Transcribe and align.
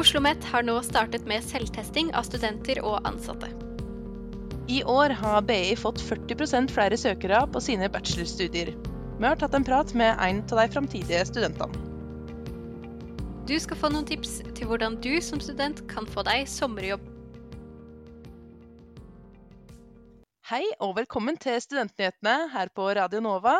OsloMet 0.00 0.44
har 0.52 0.62
nå 0.64 0.76
startet 0.86 1.26
med 1.28 1.44
selvtesting 1.44 2.14
av 2.16 2.28
studenter 2.28 2.80
og 2.84 3.02
ansatte. 3.08 3.50
I 4.70 4.80
år 4.86 5.16
har 5.18 5.42
BI 5.42 5.74
fått 5.76 6.00
40% 6.00 6.70
flere 6.70 6.96
søkere 6.96 7.42
på 7.52 7.60
sine 7.64 7.90
bachelorstudier. 7.90 8.72
Vi 9.18 9.26
har 9.26 9.36
tatt 9.36 9.54
en 9.58 9.66
prat 9.66 9.94
med 9.98 10.14
en 10.14 10.42
av 10.46 10.60
de 10.62 10.68
framtidige 10.72 11.24
studentene. 11.28 11.86
Du 13.50 13.56
skal 13.58 13.80
få 13.80 13.90
noen 13.90 14.06
tips 14.06 14.36
til 14.54 14.70
hvordan 14.70 15.00
du 15.02 15.16
som 15.24 15.42
student 15.42 15.82
kan 15.90 16.06
få 16.06 16.22
deg 16.28 16.46
sommerjobb. 16.48 17.09
Hei 20.50 20.64
og 20.82 20.96
velkommen 20.96 21.36
til 21.38 21.60
Studentnyhetene 21.62 22.48
her 22.50 22.70
på 22.74 22.88
Radio 22.98 23.20
Nova. 23.22 23.52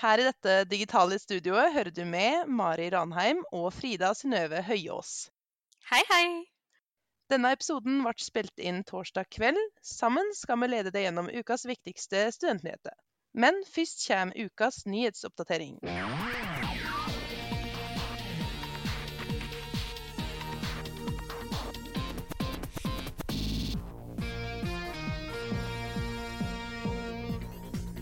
Her 0.00 0.22
i 0.22 0.24
dette 0.24 0.54
digitale 0.70 1.18
studioet 1.20 1.74
hører 1.74 1.90
du 1.92 2.00
med 2.08 2.48
Mari 2.48 2.86
Ranheim 2.94 3.42
og 3.52 3.66
Frida 3.76 4.14
Synnøve 4.16 4.62
Høyås. 4.64 5.10
Hei, 5.90 6.00
hei! 6.08 6.24
Denne 7.28 7.52
episoden 7.52 8.00
ble 8.06 8.14
spilt 8.24 8.64
inn 8.70 8.80
torsdag 8.88 9.28
kveld. 9.36 9.60
Sammen 9.84 10.32
skal 10.38 10.62
vi 10.62 10.70
lede 10.72 10.94
deg 10.96 11.10
gjennom 11.10 11.28
ukas 11.28 11.66
viktigste 11.68 12.30
studentnyheter. 12.38 12.96
Men 13.36 13.60
først 13.74 14.00
kommer 14.08 14.48
ukas 14.48 14.86
nyhetsoppdatering. 14.88 15.76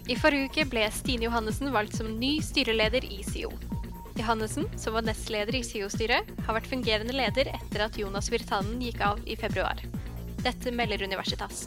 I 0.08 0.14
forrige 0.16 0.48
uke 0.48 0.64
ble 0.72 0.86
Stine 0.88 1.26
Johannessen 1.26 1.68
valgt 1.68 1.98
som 1.98 2.08
ny 2.16 2.38
styreleder 2.40 3.04
i 3.04 3.18
SIO. 3.26 3.50
Johannessen, 4.16 4.64
som 4.80 4.94
var 4.96 5.04
nestleder 5.04 5.54
i 5.54 5.60
SIO-styret, 5.60 6.30
har 6.46 6.56
vært 6.56 6.70
fungerende 6.70 7.12
leder 7.12 7.50
etter 7.52 7.84
at 7.84 7.98
Jonas 8.00 8.30
Virtanen 8.32 8.80
gikk 8.80 9.02
av 9.04 9.20
i 9.28 9.36
februar. 9.36 9.82
Dette 10.40 10.72
melder 10.72 11.04
Universitas. 11.04 11.66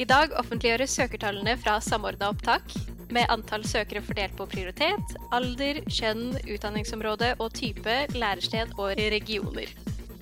I 0.00 0.06
dag 0.08 0.32
offentliggjøres 0.40 0.94
søkertallene 0.96 1.58
fra 1.60 1.76
Samordna 1.84 2.30
opptak, 2.32 2.72
med 3.12 3.28
antall 3.28 3.66
søkere 3.68 4.00
fordelt 4.00 4.32
på 4.38 4.48
prioritet, 4.48 5.12
alder, 5.36 5.82
kjønn, 5.92 6.30
utdanningsområde 6.48 7.34
og 7.36 7.52
type, 7.58 7.98
lærested 8.16 8.72
og 8.80 8.96
regioner. 9.12 9.68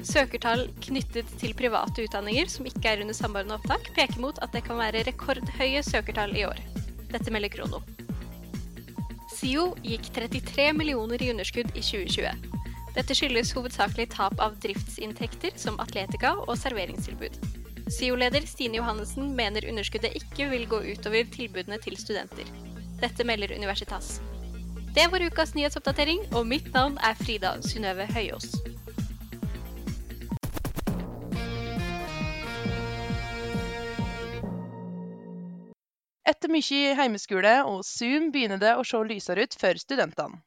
Søkertall 0.03 0.67
knyttet 0.83 1.31
til 1.39 1.55
private 1.55 2.03
utdanninger 2.03 2.51
som 2.51 2.67
ikke 2.67 2.97
er 2.97 3.07
under 3.07 3.15
samordna 3.15 3.61
opptak, 3.61 3.93
peker 3.95 4.19
mot 4.27 4.43
at 4.43 4.51
det 4.57 4.67
kan 4.67 4.81
være 4.81 5.07
rekordhøye 5.07 5.87
søkertall 5.87 6.35
i 6.35 6.49
år. 6.51 6.70
Dette 7.11 7.31
melder 7.31 7.51
Krono. 7.53 7.83
SIO 9.35 9.71
gikk 9.83 10.11
33 10.15 10.73
millioner 10.77 11.23
i 11.23 11.31
underskudd 11.33 11.71
i 11.75 11.83
2020. 11.83 12.59
Dette 12.95 13.15
skyldes 13.15 13.53
hovedsakelig 13.55 14.09
tap 14.15 14.41
av 14.43 14.59
driftsinntekter 14.63 15.55
som 15.59 15.79
atletika 15.83 16.35
og 16.45 16.57
serveringstilbud. 16.59 17.39
SIO-leder 17.91 18.47
Stine 18.47 18.79
Johannessen 18.79 19.33
mener 19.35 19.67
underskuddet 19.71 20.15
ikke 20.19 20.51
vil 20.53 20.67
gå 20.71 20.83
utover 20.93 21.27
tilbudene 21.35 21.79
til 21.83 21.99
studenter. 21.99 22.51
Dette 23.01 23.27
melder 23.27 23.55
Universitas. 23.57 24.19
Det 24.95 25.07
var 25.11 25.23
ukas 25.23 25.55
nyhetsoppdatering, 25.55 26.27
og 26.35 26.47
mitt 26.51 26.71
navn 26.75 26.99
er 27.03 27.19
Frida 27.19 27.57
Synnøve 27.67 28.07
Høyås. 28.11 28.53
Etter 36.51 36.75
mye 36.75 36.95
heimeskole 36.99 37.51
og 37.63 37.85
Zoom 37.87 38.33
begynner 38.35 38.59
det 38.59 38.73
å 38.75 38.83
se 38.83 38.99
lysere 39.07 39.45
ut 39.47 39.53
for 39.55 39.79
studentene. 39.79 40.41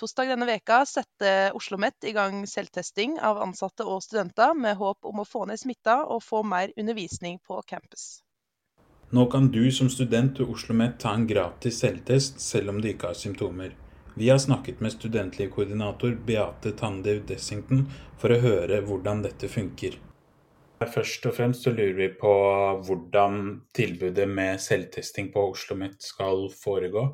Torsdag 0.00 0.30
denne 0.32 0.46
veka 0.48 0.78
setter 0.88 1.50
Oslo 1.52 1.76
OsloMet 1.76 2.06
i 2.08 2.12
gang 2.16 2.38
selvtesting 2.48 3.18
av 3.20 3.36
ansatte 3.44 3.84
og 3.84 4.00
studenter, 4.00 4.54
med 4.56 4.78
håp 4.80 5.04
om 5.04 5.20
å 5.20 5.26
få 5.28 5.42
ned 5.50 5.60
smitta 5.60 5.98
og 6.06 6.22
få 6.24 6.40
mer 6.40 6.72
undervisning 6.80 7.36
på 7.44 7.58
campus. 7.68 8.22
Nå 9.12 9.26
kan 9.34 9.50
du 9.52 9.66
som 9.70 9.90
student 9.92 10.40
ved 10.40 10.46
Oslo 10.46 10.54
OsloMet 10.54 10.96
ta 11.04 11.12
en 11.12 11.26
gratis 11.28 11.82
selvtest 11.84 12.40
selv 12.40 12.72
om 12.72 12.80
du 12.80 12.88
ikke 12.88 13.10
har 13.10 13.20
symptomer. 13.20 13.76
Vi 14.16 14.30
har 14.32 14.40
snakket 14.40 14.80
med 14.80 14.96
studentlivkoordinator 14.96 16.16
Beate 16.30 16.72
Tandev 16.80 17.26
Dessington 17.28 17.90
for 18.16 18.32
å 18.32 18.40
høre 18.40 18.80
hvordan 18.88 19.20
dette 19.28 19.52
funker. 19.52 20.00
Først 20.90 21.26
og 21.26 21.34
fremst 21.36 21.66
så 21.66 21.72
lurer 21.74 21.96
vi 21.98 22.08
på 22.20 22.32
hvordan 22.86 23.62
tilbudet 23.74 24.28
med 24.28 24.58
selvtesting 24.58 25.32
på 25.32 25.44
Oslo 25.50 25.74
OsloMet 25.74 26.02
skal 26.02 26.48
foregå. 26.64 27.04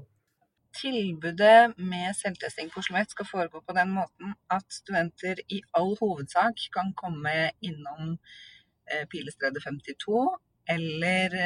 Tilbudet 0.79 1.75
med 1.79 2.15
selvtesting 2.17 2.71
på 2.71 2.81
Oslo 2.81 2.95
OsloMet 2.95 3.11
skal 3.15 3.31
foregå 3.31 3.63
på 3.67 3.77
den 3.77 3.91
måten 3.97 4.35
at 4.51 4.67
studenter 4.73 5.41
i 5.49 5.63
all 5.75 5.97
hovedsak 6.01 6.55
kan 6.75 6.93
komme 6.97 7.51
innom 7.61 8.19
eh, 8.91 9.05
Pilestredet 9.11 9.63
52 9.65 10.39
eller 10.69 11.39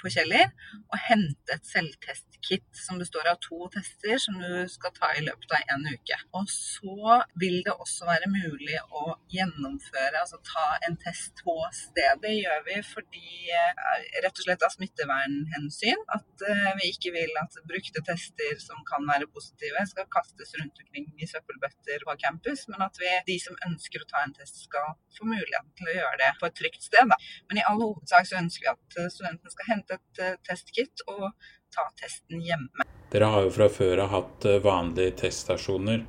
på 0.00 0.12
Kjeller 0.12 0.50
og 0.86 0.98
hente 1.08 1.54
et 1.54 1.68
selvtestkit 1.68 2.66
som 2.78 3.00
består 3.00 3.28
av 3.30 3.40
to 3.44 3.68
tester 3.74 4.20
som 4.22 4.38
du 4.40 4.66
skal 4.70 4.94
ta 4.96 5.12
i 5.16 5.24
løpet 5.24 5.54
av 5.56 5.74
en 5.74 5.86
uke. 5.88 6.18
Og 6.38 6.48
så 6.52 7.20
vil 7.40 7.60
det 7.66 7.74
også 7.74 8.08
være 8.08 8.30
mulig 8.30 8.78
å 8.90 9.16
gjennomføre, 9.32 10.22
altså 10.22 10.40
ta 10.46 10.66
en 10.86 10.98
test 11.02 11.42
på 11.46 11.56
stedet. 11.74 12.22
Det 12.22 12.32
gjør 12.36 12.62
vi 12.66 12.76
fordi 12.86 13.50
eh, 13.54 14.06
rett 14.24 14.38
og 14.40 14.46
slett 14.46 14.64
av 14.66 14.72
smittevernhensyn 14.74 16.02
at 16.16 16.44
eh, 16.48 16.70
vi 16.80 16.90
ikke 16.92 17.12
vil 17.14 17.32
at 17.40 17.58
brukte 17.68 18.02
tester 18.06 18.60
som 18.62 18.82
kan 18.88 19.06
være 19.08 19.28
positive, 19.32 19.84
skal 19.90 20.08
kastes 20.12 20.54
rundt 20.60 20.80
omkring 20.82 21.08
i 21.20 21.28
søppelbøtter 21.30 22.04
på 22.06 22.16
campus, 22.22 22.66
men 22.72 22.84
at 22.86 22.98
vi, 23.00 23.10
de 23.30 23.38
som 23.42 23.58
ønsker 23.68 24.02
å 24.02 24.08
ta 24.10 24.22
en 24.24 24.34
test, 24.36 24.62
skal 24.66 24.94
få 25.16 25.28
muligheten 25.28 25.72
til 25.78 25.90
å 25.90 25.96
gjøre 25.98 26.20
det 26.22 26.30
på 26.40 26.48
et 26.48 26.58
trygt 26.60 26.86
sted. 26.86 27.10
Da. 27.10 27.18
Men 27.50 27.60
i 27.60 27.66
all 27.68 27.80
hovedsak 27.82 28.28
så 28.28 28.40
ønsker 28.40 28.66
vi 28.66 28.72
at 28.74 28.98
eh, 29.00 29.10
studentene 29.12 29.54
skal 29.54 29.70
hente 29.72 29.85
et 29.94 30.22
uh, 30.22 30.34
testkit 30.46 31.04
og 31.12 31.30
ta 31.74 31.86
testen 32.00 32.42
hjemme. 32.42 32.86
Dere 33.12 33.30
har 33.32 33.46
jo 33.46 33.54
fra 33.54 33.70
før 33.72 34.04
av 34.06 34.12
hatt 34.14 34.48
uh, 34.48 34.60
vanlige 34.64 35.16
teststasjoner. 35.22 36.04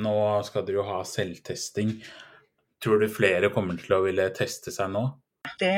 Nå 0.00 0.16
skal 0.46 0.66
dere 0.66 0.80
jo 0.80 0.88
ha 0.88 1.00
selvtesting. 1.04 1.96
Tror 2.80 3.02
du 3.02 3.10
flere 3.12 3.50
kommer 3.52 3.76
til 3.80 3.98
å 3.98 4.04
ville 4.06 4.30
teste 4.36 4.72
seg 4.72 4.92
nå? 4.94 5.04
Det 5.60 5.72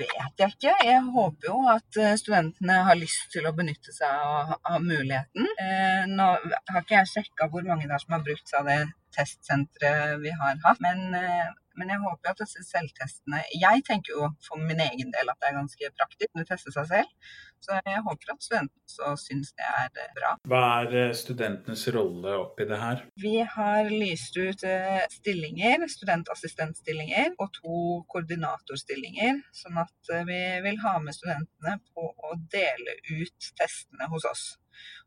vet 0.00 0.40
jeg 0.40 0.52
ikke. 0.54 0.72
Jeg 0.88 1.02
håper 1.12 1.48
jo 1.50 1.56
at 1.72 1.98
eh, 2.00 2.14
studentene 2.20 2.78
har 2.88 2.98
lyst 2.98 3.28
til 3.32 3.48
å 3.48 3.52
benytte 3.56 3.92
seg 3.92 4.08
av, 4.12 4.78
muligheten. 4.84 5.48
Eh, 5.60 6.06
nå 6.08 6.28
har 6.36 6.80
ikke 6.80 6.98
jeg 6.98 7.10
sjekka 7.12 7.48
hvor 7.52 7.66
mange 7.68 7.88
der 7.90 8.00
som 8.02 8.16
har 8.16 8.24
brukt 8.24 8.48
seg 8.48 8.62
av 8.62 8.70
det 8.72 8.78
testsenteret 9.16 10.20
vi 10.24 10.32
har 10.36 10.60
hatt, 10.64 10.80
men 10.84 11.16
eh, 11.16 11.52
men 11.76 11.92
jeg 11.92 12.02
håper 12.02 12.32
at 12.32 12.40
disse 12.42 12.62
selvtestene 12.66 13.42
Jeg 13.60 13.84
tenker 13.86 14.14
jo 14.16 14.30
for 14.46 14.60
min 14.60 14.80
egen 14.82 15.12
del 15.14 15.32
at 15.32 15.38
det 15.40 15.50
er 15.50 15.58
ganske 15.60 15.92
praktisk 15.98 16.40
å 16.40 16.46
teste 16.48 16.72
seg 16.74 16.88
selv. 16.92 17.30
Så 17.64 17.76
jeg 17.86 18.02
håper 18.04 18.32
at 18.32 18.44
studentene 18.44 18.86
også 18.86 19.12
syns 19.18 19.52
det 19.56 19.66
er 19.66 19.88
eh, 20.02 20.10
bra. 20.16 20.32
Hva 20.50 20.62
er 20.82 20.96
eh, 21.00 21.14
studentenes 21.16 21.86
rolle 21.96 22.34
oppi 22.38 22.66
det 22.68 22.78
her? 22.80 23.02
Vi 23.22 23.34
har 23.56 23.90
lyst 23.90 24.36
ut 24.38 24.62
eh, 24.68 25.02
stillinger, 25.12 25.86
studentassistentstillinger 25.90 27.34
og 27.42 27.50
to 27.56 27.80
koordinatorstillinger. 28.12 29.40
Sånn 29.56 29.80
at 29.82 30.14
vi 30.28 30.42
vil 30.66 30.78
ha 30.84 30.96
med 31.02 31.16
studentene 31.16 31.78
på 31.92 32.06
å 32.06 32.36
dele 32.52 32.98
ut 33.10 33.50
testene 33.58 34.12
hos 34.12 34.28
oss. 34.30 34.46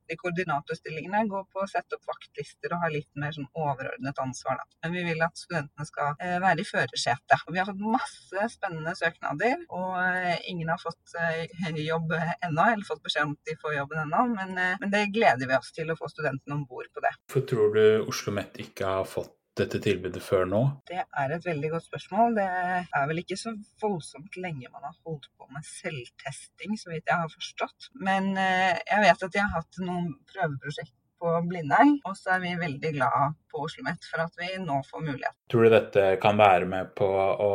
De 0.09 0.17
koordinatorstillingene 0.19 1.25
går 1.29 1.47
på 1.53 1.63
å 1.63 1.69
sette 1.69 1.97
opp 1.97 2.07
vaktlister 2.09 2.73
og 2.75 2.85
ha 2.85 2.91
litt 2.93 3.09
mer 3.19 3.35
sånn 3.35 3.49
overordnet 3.53 4.21
ansvar. 4.23 4.61
Da. 4.61 4.79
Men 4.85 4.95
vi 4.97 5.05
vil 5.11 5.25
at 5.25 5.37
studentene 5.39 5.87
skal 5.89 6.15
eh, 6.17 6.37
være 6.41 6.63
i 6.63 6.69
førersetet. 6.69 7.45
Vi 7.49 7.61
har 7.61 7.69
fått 7.69 7.83
masse 7.83 8.47
spennende 8.55 8.95
søknader, 8.97 9.65
og 9.75 9.99
eh, 10.03 10.39
ingen 10.51 10.71
har 10.71 10.81
fått 10.81 11.17
eh, 11.19 11.45
jobb 11.83 12.15
ennå, 12.15 12.63
eller 12.63 12.87
fått 12.87 13.03
beskjed 13.05 13.27
om 13.27 13.35
at 13.37 13.51
de 13.51 13.57
får 13.61 13.77
jobben 13.77 14.03
ennå. 14.05 14.25
Men, 14.35 14.55
men 14.81 14.93
det 14.93 15.05
gleder 15.15 15.49
vi 15.49 15.57
oss 15.57 15.73
til 15.75 15.91
å 15.91 15.97
få 15.99 16.09
studentene 16.11 16.57
om 16.57 16.65
bord 16.69 16.89
på 16.93 17.03
det. 17.03 17.13
Hvorfor 17.27 17.47
tror 17.49 17.75
du 17.75 17.83
Oslo 18.07 18.29
OsloMet 18.29 18.59
ikke 18.61 18.85
har 18.85 19.05
fått 19.09 19.38
dette 19.59 19.81
tilbudet 19.83 20.21
før 20.23 20.47
nå? 20.49 20.61
Det 20.89 21.01
er 21.03 21.33
et 21.35 21.45
veldig 21.45 21.73
godt 21.73 21.87
spørsmål. 21.87 22.37
Det 22.37 22.47
er 22.47 23.09
vel 23.11 23.21
ikke 23.23 23.37
så 23.39 23.53
voldsomt 23.81 24.39
lenge 24.41 24.71
man 24.71 24.87
har 24.87 24.95
holdt 25.05 25.29
på 25.37 25.49
med 25.53 25.65
selvtesting, 25.67 26.77
så 26.79 26.93
vidt 26.93 27.09
jeg 27.09 27.21
har 27.23 27.33
forstått. 27.33 27.91
Men 28.07 28.31
eh, 28.39 28.79
jeg 28.79 29.05
vet 29.05 29.27
at 29.27 29.35
de 29.35 29.43
har 29.43 29.53
hatt 29.57 29.83
noen 29.83 30.13
prøveprosjekt 30.31 30.95
på 31.19 31.35
Blindern, 31.49 31.97
og 32.07 32.15
så 32.17 32.37
er 32.37 32.43
vi 32.45 32.55
veldig 32.59 32.93
glad 32.95 33.35
på 33.51 33.65
Oslo 33.65 33.83
OsloMet 33.83 34.07
for 34.07 34.23
at 34.23 34.39
vi 34.39 34.53
nå 34.63 34.79
får 34.87 35.03
mulighet. 35.03 35.35
Tror 35.51 35.67
du 35.67 35.73
dette 35.73 36.05
kan 36.23 36.39
være 36.39 36.69
med 36.69 36.93
på 36.95 37.07
å 37.09 37.53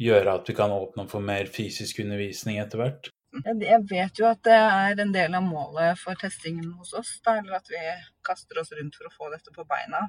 gjøre 0.00 0.38
at 0.38 0.48
vi 0.50 0.56
kan 0.58 0.74
åpne 0.74 1.06
for 1.08 1.24
mer 1.24 1.48
fysisk 1.50 2.02
undervisning 2.04 2.60
etter 2.60 2.82
hvert? 2.82 3.10
Jeg 3.34 3.80
vet 3.90 4.20
jo 4.20 4.28
at 4.28 4.44
det 4.46 4.54
er 4.54 5.00
en 5.02 5.12
del 5.14 5.34
av 5.34 5.42
målet 5.42 5.98
for 5.98 6.18
testingen 6.18 6.68
hos 6.78 6.92
oss. 6.94 7.16
Da, 7.24 7.38
eller 7.40 7.58
at 7.58 7.70
vi 7.70 7.80
kaster 8.26 8.60
oss 8.60 8.70
rundt 8.76 8.94
for 8.98 9.08
å 9.08 9.14
få 9.14 9.30
dette 9.32 9.54
på 9.54 9.66
beina 9.66 10.04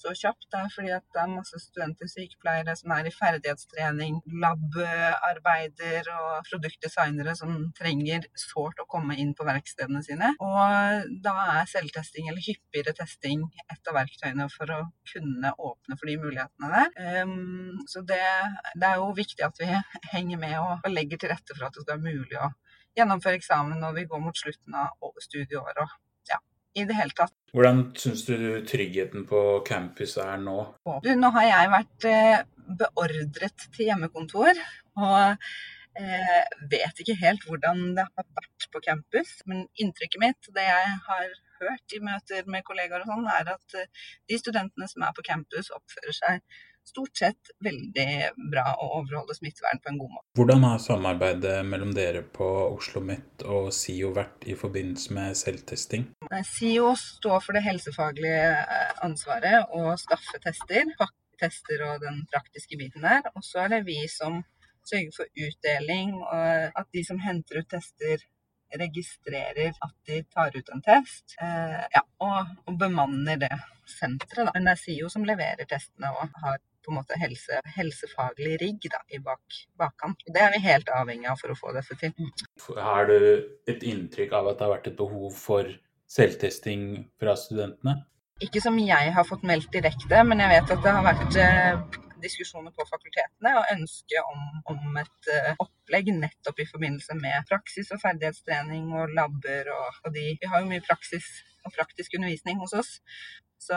så 0.00 0.12
kjapt, 0.12 0.46
det 0.52 0.60
er 0.60 0.72
fordi 0.74 0.92
det 0.92 1.20
er 1.22 1.30
masse 1.32 1.58
studenter, 1.62 2.08
sykepleiere, 2.10 2.74
som 2.76 2.92
er 2.96 3.08
i 3.08 3.12
ferdighetstrening, 3.14 4.18
labarbeider 4.44 6.10
og 6.12 6.48
produktdesignere 6.50 7.36
som 7.38 7.54
trenger 7.78 8.26
sårt 8.40 8.82
å 8.82 8.88
komme 8.92 9.16
inn 9.22 9.32
på 9.36 9.46
verkstedene 9.48 10.02
sine. 10.04 10.32
Og 10.44 11.08
da 11.24 11.34
er 11.56 11.70
selvtesting 11.72 12.28
eller 12.28 12.44
hyppigere 12.44 12.96
testing 12.98 13.46
et 13.72 13.90
av 13.90 13.96
verktøyene 13.96 14.48
for 14.52 14.74
å 14.74 14.82
kunne 15.12 15.54
åpne 15.56 15.96
for 15.98 16.12
de 16.12 16.18
mulighetene 16.20 16.72
der. 16.76 17.22
Um, 17.24 17.80
så 17.88 18.04
det, 18.04 18.22
det, 18.74 18.86
er 18.86 19.00
jo 19.00 19.12
viktig 19.16 19.48
at 19.48 19.60
vi 19.62 19.70
henger 20.12 20.42
med 20.42 20.58
og 20.60 20.90
legger 20.92 21.22
til 21.22 21.32
rette 21.32 21.56
for 21.56 21.68
at 21.68 21.76
det 21.76 21.86
skal 21.86 21.96
være 21.96 22.16
mulig 22.16 22.40
å 22.40 22.52
gjennomføre 22.96 23.40
eksamen 23.40 23.80
når 23.80 24.00
vi 24.00 24.10
går 24.10 24.22
mot 24.24 24.44
slutten 24.44 24.76
av 24.76 25.24
studieåret. 25.24 25.96
I 26.76 26.84
det 26.84 26.96
hele 26.98 27.14
tatt. 27.16 27.32
Hvordan 27.56 27.86
syns 27.96 28.26
du 28.28 28.36
tryggheten 28.68 29.24
på 29.28 29.42
campus 29.64 30.16
er 30.20 30.36
nå? 30.42 30.58
Du, 31.04 31.08
nå 31.16 31.30
har 31.38 31.48
jeg 31.48 31.72
vært 31.72 32.06
eh, 32.10 32.42
beordret 32.82 33.66
til 33.72 33.88
hjemmekontor. 33.88 34.60
Og 35.00 35.48
eh, 35.96 36.44
vet 36.72 37.02
ikke 37.02 37.16
helt 37.22 37.48
hvordan 37.48 37.82
det 37.96 38.06
har 38.10 38.28
vært 38.42 38.68
på 38.72 38.84
campus. 38.84 39.34
Men 39.48 39.64
inntrykket 39.80 40.22
mitt, 40.22 40.52
det 40.56 40.68
jeg 40.68 40.94
har 41.08 41.34
hørt 41.62 41.96
i 41.96 42.02
møter 42.04 42.48
med 42.52 42.64
kollegaer 42.66 43.04
og 43.04 43.12
sånn, 43.12 43.28
er 43.32 43.52
at 43.56 43.78
eh, 43.80 44.08
de 44.28 44.40
studentene 44.40 44.88
som 44.90 45.06
er 45.06 45.16
på 45.16 45.24
campus, 45.26 45.72
oppfører 45.76 46.18
seg 46.20 46.60
stort 46.90 47.16
sett 47.18 47.54
veldig 47.64 48.08
bra 48.50 48.66
å 48.82 48.90
overholde 49.00 49.36
smittevern 49.36 49.82
på 49.82 49.92
en 49.92 50.00
god 50.02 50.14
måte. 50.16 50.26
Hvordan 50.38 50.66
har 50.66 50.82
samarbeidet 50.82 51.56
mellom 51.66 51.94
dere 51.96 52.24
på 52.24 52.46
Oslo 52.66 52.96
OsloMet 52.96 53.44
og 53.44 53.68
SIO 53.74 54.12
vært 54.16 54.46
i 54.48 54.54
forbindelse 54.56 55.12
med 55.12 55.36
selvtesting? 55.36 56.06
SIO 56.48 56.94
står 56.96 57.42
for 57.44 57.56
det 57.56 57.64
helsefaglige 57.66 58.52
eh, 58.62 58.92
ansvaret 59.04 59.68
og 59.76 59.98
skaffe 60.00 60.40
tester, 60.42 60.88
pakketester 60.96 61.84
og 61.90 62.00
den 62.00 62.24
praktiske 62.32 62.78
biten 62.80 63.04
der. 63.04 63.28
Og 63.34 63.44
så 63.44 63.66
er 63.66 63.76
det 63.76 63.84
vi 63.86 63.98
som 64.08 64.40
sørger 64.86 65.12
for 65.16 65.26
utdeling, 65.34 66.14
og 66.22 66.80
at 66.80 66.88
de 66.94 67.04
som 67.04 67.20
henter 67.20 67.60
ut 67.60 67.68
tester 67.68 68.22
registrerer 68.76 69.74
at 69.82 69.94
de 70.08 70.22
tar 70.32 70.56
ut 70.56 70.72
en 70.74 70.82
test, 70.82 71.36
eh, 71.42 71.84
ja, 71.92 72.02
og, 72.22 72.54
og, 72.66 72.78
bemanner 72.80 73.38
det 73.44 73.52
senteret. 73.90 74.52
Men 74.54 74.68
det 74.68 74.76
er 74.76 74.82
SIO 74.82 75.10
som 75.12 75.26
leverer 75.28 75.68
testene 75.68 76.12
og 76.14 76.40
har 76.44 76.58
på 76.86 76.92
en 76.92 77.00
måte 77.00 77.18
helse, 77.18 77.58
helsefaglig 77.74 78.56
rigg 78.62 78.84
da, 78.92 79.00
i 79.10 79.18
bak, 79.18 79.56
bakkant. 79.80 80.22
Det 80.30 80.42
er 80.42 80.52
vi 80.54 80.62
helt 80.68 80.90
avhengig 80.94 81.26
av 81.32 81.40
for 81.40 81.50
å 81.50 81.58
få 81.58 81.74
dette 81.74 81.98
til. 81.98 82.14
Har 82.78 83.10
du 83.10 83.16
et 83.66 83.82
inntrykk 83.82 84.36
av 84.38 84.52
at 84.52 84.60
det 84.60 84.68
har 84.68 84.74
vært 84.76 84.90
et 84.92 85.00
behov 85.00 85.32
for 85.34 85.72
selvtesting 86.06 86.84
fra 87.18 87.34
studentene? 87.38 87.98
Ikke 88.44 88.60
som 88.62 88.76
jeg 88.78 89.12
har 89.16 89.26
fått 89.26 89.46
meldt 89.48 89.72
direkte, 89.72 90.22
men 90.28 90.42
jeg 90.44 90.52
vet 90.52 90.74
at 90.76 90.82
det 90.84 90.92
har 90.92 91.06
vært 91.06 91.38
eh, 91.40 92.02
diskusjoner 92.22 92.74
på 92.76 92.86
fakultetene 92.88 93.52
og 93.58 93.72
ønske 93.72 94.22
om, 94.30 94.44
om 94.72 95.00
et 95.00 95.30
uh, 95.32 95.52
opplegg 95.64 96.12
nettopp 96.16 96.62
i 96.62 96.68
forbindelse 96.68 97.16
med 97.18 97.48
praksis 97.50 97.92
og 97.94 98.02
ferdighetstrening 98.02 98.92
og 98.96 99.14
labber 99.16 99.72
og, 99.74 100.00
og 100.04 100.14
de 100.16 100.28
Vi 100.40 100.50
har 100.52 100.62
jo 100.62 100.70
mye 100.70 100.84
praksis 100.84 101.28
og 101.66 101.74
praktisk 101.74 102.14
undervisning 102.18 102.60
hos 102.62 102.76
oss. 102.78 102.90
Så 103.58 103.76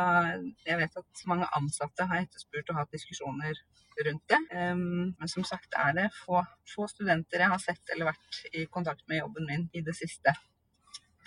jeg 0.68 0.78
vet 0.80 0.98
at 1.00 1.22
mange 1.30 1.48
ansatte 1.56 2.08
har 2.10 2.24
etterspurt 2.24 2.72
og 2.74 2.82
hatt 2.82 2.96
diskusjoner 2.96 3.56
rundt 4.06 4.32
det. 4.32 4.40
Men 4.52 5.32
som 5.32 5.46
sagt 5.48 5.76
er 5.78 5.96
det 5.98 6.10
få, 6.16 6.44
få, 6.68 6.88
studenter 6.92 7.44
jeg 7.44 7.54
har 7.54 7.64
sett 7.64 7.94
eller 7.94 8.12
vært 8.12 8.42
i 8.54 8.66
kontakt 8.72 9.06
med 9.08 9.22
jobben 9.24 9.50
min 9.50 9.66
i 9.74 9.84
det 9.86 9.96
siste. 9.98 10.36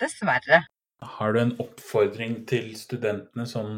Dessverre. 0.01 0.63
Har 1.17 1.33
du 1.33 1.41
en 1.41 1.57
oppfordring 1.59 2.43
til 2.49 2.73
studentene 2.79 3.45
sånn 3.49 3.75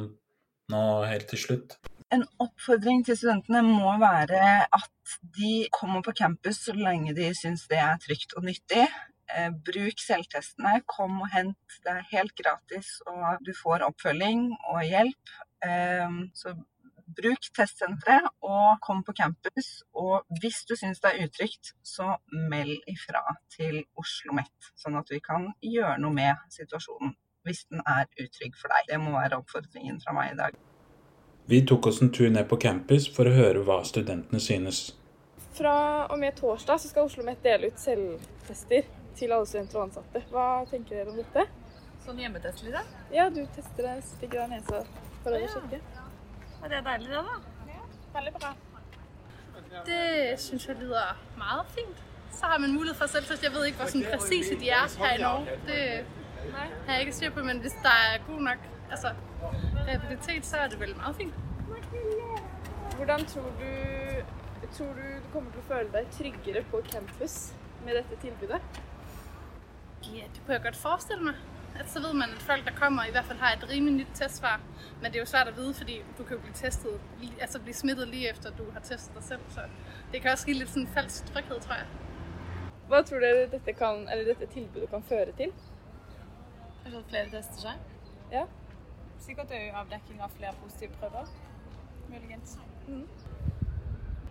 nå 0.71 0.85
helt 1.09 1.27
til 1.31 1.41
slutt? 1.41 1.77
En 2.13 2.23
oppfordring 2.39 3.01
til 3.05 3.17
studentene 3.17 3.63
må 3.65 3.95
være 4.01 4.39
at 4.63 5.15
de 5.35 5.65
kommer 5.73 6.05
på 6.05 6.13
campus 6.17 6.61
så 6.67 6.75
lenge 6.77 7.15
de 7.17 7.31
syns 7.37 7.65
det 7.71 7.81
er 7.81 7.97
trygt 8.03 8.37
og 8.37 8.45
nyttig. 8.45 8.85
Eh, 9.33 9.49
bruk 9.67 9.99
selvtestene. 10.01 10.81
Kom 10.85 11.17
og 11.23 11.31
hent. 11.33 11.79
Det 11.83 11.91
er 11.91 12.07
helt 12.11 12.35
gratis, 12.37 12.99
og 13.09 13.41
du 13.45 13.51
får 13.57 13.85
oppfølging 13.87 14.47
og 14.71 14.83
hjelp. 14.85 15.35
Eh, 15.65 16.21
så 16.37 16.53
bruk 17.15 17.49
testsenteret 17.55 18.27
og 18.45 18.79
kom 18.85 19.03
på 19.05 19.15
campus. 19.17 19.83
Og 19.93 20.25
hvis 20.41 20.63
du 20.69 20.75
syns 20.77 21.01
det 21.03 21.13
er 21.13 21.27
utrygt, 21.27 21.73
så 21.83 22.15
meld 22.31 22.77
ifra 22.91 23.23
til 23.55 23.83
Oslo 23.95 24.05
OsloMet, 24.05 24.71
sånn 24.77 24.97
at 24.99 25.11
vi 25.11 25.21
kan 25.23 25.51
gjøre 25.61 25.99
noe 26.01 26.13
med 26.13 26.49
situasjonen 26.53 27.15
hvis 27.45 27.67
den 27.69 27.81
er 27.85 28.07
utrygg 28.17 28.55
for 28.57 28.73
deg. 28.73 28.87
Det 28.89 28.97
må 28.97 29.11
være 29.13 29.37
oppfordringen 29.37 29.99
fra 30.01 30.15
meg 30.17 30.31
i 30.33 30.37
dag. 30.39 30.55
Vi 31.45 31.59
tok 31.69 31.91
oss 31.91 32.01
en 32.01 32.09
tur 32.09 32.31
ned 32.33 32.47
på 32.49 32.57
campus 32.57 33.05
for 33.05 33.29
å 33.29 33.35
høre 33.35 33.61
hva 33.67 33.83
studentene 33.85 34.41
synes. 34.41 34.87
Fra 35.53 35.75
og 36.09 36.17
med 36.19 36.33
torsdag 36.39 36.81
så 36.81 36.89
skal 36.89 37.05
Oslo 37.05 37.21
OsloMet 37.21 37.45
dele 37.45 37.69
ut 37.69 37.77
selvtester 37.79 38.89
til 39.15 39.33
alle 39.35 39.47
studenter 39.49 39.79
og 39.79 39.87
ansatte. 39.87 40.21
Hva 40.31 40.47
tenker 40.69 40.99
dere 40.99 41.13
om 41.13 41.19
dette? 41.19 41.45
Sånn 42.05 42.19
hjemmetest, 42.21 42.65
da? 42.73 42.83
Ja, 43.13 43.29
du 43.33 43.41
tester 43.55 43.87
deg, 43.87 44.01
stikker 44.05 44.43
deg 44.43 44.57
nesa 44.57 44.81
for 45.23 45.33
å 45.33 45.41
ja. 45.41 45.51
sjekke. 45.53 45.79
Ja, 46.61 46.67
det 46.69 46.79
er 46.79 46.85
deilig, 46.89 47.09
det, 47.13 47.23
da. 47.29 47.71
Ja, 47.71 47.87
veldig 48.17 48.33
bra. 48.39 48.51
Det 49.85 50.35
syns 50.39 50.67
jeg 50.67 50.77
lyder 50.83 51.15
meget 51.39 51.71
fint. 51.77 52.03
Så 52.35 52.51
har 52.51 52.59
man 52.59 52.73
mulighet 52.75 52.99
for 52.99 53.07
selvtest. 53.07 53.43
Jeg 53.43 53.53
vet 53.55 53.71
ikke 53.71 53.83
hvor 53.83 53.91
sånn 53.93 54.05
presise 54.11 54.59
de 54.59 54.69
er 54.75 54.95
her 55.01 55.17
i 55.17 55.23
Norge. 55.23 55.57
Det 55.65 55.81
har 56.53 56.93
jeg 56.93 57.07
ikke 57.07 57.17
styr 57.19 57.35
på, 57.35 57.43
men 57.47 57.61
hvis 57.63 57.75
det 57.83 57.93
er 58.05 58.17
god 58.27 58.41
nok 58.49 58.69
altså, 58.91 59.13
rehabilitet, 59.87 60.45
så 60.45 60.63
er 60.63 60.73
det 60.73 60.79
veldig 60.79 60.97
meget 60.97 61.15
fint. 61.15 61.33
Hvordan 62.95 63.25
tror 63.31 63.47
du, 63.59 63.71
tror 64.77 64.91
du 64.99 65.05
du 65.25 65.29
kommer 65.33 65.51
til 65.51 65.63
å 65.63 65.67
føle 65.69 65.89
deg 65.93 66.11
tryggere 66.15 66.61
på 66.71 66.81
campus 66.91 67.37
med 67.85 67.97
dette 67.97 68.19
tilbudet? 68.21 68.61
Ja, 70.13 70.25
det 70.33 70.41
kunne 70.45 70.57
jeg 70.57 70.63
godt 70.63 70.75
forestille 70.75 71.23
meg. 71.23 71.35
At 71.79 71.89
så 71.91 71.99
ved 71.99 72.13
man 72.13 72.29
at 72.31 72.41
folk 72.41 72.65
der 72.65 72.71
kommer, 72.71 73.03
i 73.05 73.11
hvert 73.11 73.25
fall 73.25 73.37
har 73.37 73.53
et 73.53 73.69
rimelig 73.69 73.93
nytt 73.95 74.15
testsvar. 74.15 74.61
Men 75.01 75.11
det 75.11 75.15
er 75.15 75.23
jo 75.25 75.31
svært 75.31 75.49
å 75.51 75.55
vite, 75.57 75.73
fordi 75.81 75.95
du 76.17 76.23
kan 76.23 76.37
jo 76.37 76.41
bli 76.45 76.53
testet, 76.55 77.01
altså 77.41 77.59
blive 77.59 77.75
smittet 77.75 78.07
like 78.07 78.29
etter 78.31 78.53
du 78.57 78.63
har 78.71 78.79
testet 78.79 79.15
deg 79.15 79.23
selv. 79.23 79.49
Så 79.55 79.65
det 80.11 80.21
kan 80.21 80.31
også 80.31 80.47
gi 80.47 80.55
litt 80.59 80.77
en 80.79 80.87
falsk 80.97 81.31
tryghed, 81.31 81.59
tror 81.65 81.81
jeg. 81.81 81.87
Hva 82.87 83.01
tror 83.01 83.25
dere 83.25 83.47
dette, 83.51 83.73
kan, 83.73 84.05
dette 84.29 84.47
tilbudet 84.53 84.89
kan 84.89 85.03
føre 85.03 85.33
til? 85.41 85.51
Kanskje 86.83 86.99
at 87.01 87.11
flere 87.11 87.29
tester 87.33 87.61
seg? 87.67 87.83
Ja. 88.31 88.45
Sikkert 89.25 89.51
øye 89.51 89.73
avdekking 89.81 90.21
av 90.21 90.31
flere 90.37 90.53
positive 90.61 90.93
prøver. 91.01 91.31
Muligens. 92.09 92.59
Mm. 92.87 93.07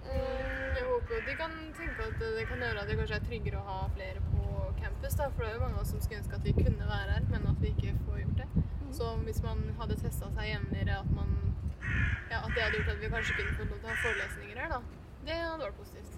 Mm, 0.05 0.77
jeg 0.77 0.85
håper 0.87 1.27
de 1.29 1.35
kan 1.37 1.59
tenke 1.77 2.09
at 2.09 2.21
det 2.23 2.47
kan 2.49 2.63
gjøre 2.63 2.81
at 2.83 2.89
det 2.89 2.97
kanskje 3.01 3.19
er 3.19 3.29
tryggere 3.29 3.61
å 3.61 3.69
ha 3.69 3.79
flere 3.97 4.23
på 4.31 4.34
campus. 4.83 5.15
Da, 5.19 5.29
for 5.35 5.45
det 5.45 5.51
er 5.51 5.57
jo 5.59 5.63
mange 5.65 5.79
av 5.79 5.85
oss 5.85 5.93
som 5.95 6.03
skulle 6.05 6.21
ønske 6.23 6.39
at 6.39 6.45
vi 6.49 6.55
kunne 6.59 6.89
være 6.91 7.11
her, 7.15 7.27
men 7.31 7.47
at 7.53 7.63
vi 7.63 7.73
ikke 7.75 7.95
får 8.07 8.21
gjort 8.23 8.39
det. 8.43 8.49
Mm. 8.57 8.93
Så 8.99 9.11
hvis 9.27 9.41
man 9.43 9.63
hadde 9.81 10.01
testa 10.03 10.31
seg 10.37 10.51
jevnligere, 10.51 10.99
at, 11.01 11.11
man, 11.19 11.29
ja, 12.31 12.39
at 12.41 12.51
det 12.55 12.63
hadde 12.63 12.77
gjort 12.79 12.93
at 12.95 13.01
vi 13.03 13.13
kanskje 13.17 13.39
kunne 13.39 13.57
fått 13.59 13.71
lov 13.73 13.79
til 13.79 13.89
å 13.89 13.93
ha 13.93 13.97
forelesninger 14.07 14.63
her, 14.63 14.77
da. 14.77 14.81
Det 15.25 15.37
hadde 15.41 15.65
vært 15.65 15.81
positivt. 15.81 16.15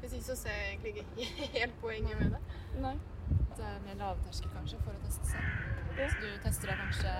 Hvis 0.00 0.12
ikke 0.16 0.28
så 0.30 0.36
ser 0.42 0.54
jeg 0.56 0.66
egentlig 0.70 0.92
ikke 1.02 1.48
helt 1.58 1.76
poenget 1.80 2.14
med 2.22 2.36
det. 2.36 2.42
Nei. 2.86 2.96
Det 3.56 3.64
er 3.68 3.80
mer 3.84 3.96
lavterskel 4.00 4.50
kanskje 4.54 4.78
for 4.84 4.92
å 4.96 5.00
teste 5.04 5.24
seg. 5.34 5.42
Ja. 5.98 6.06
Så 6.08 6.16
du 6.22 6.28
tester 6.44 6.72
deg 6.72 6.76
kanskje 6.80 7.12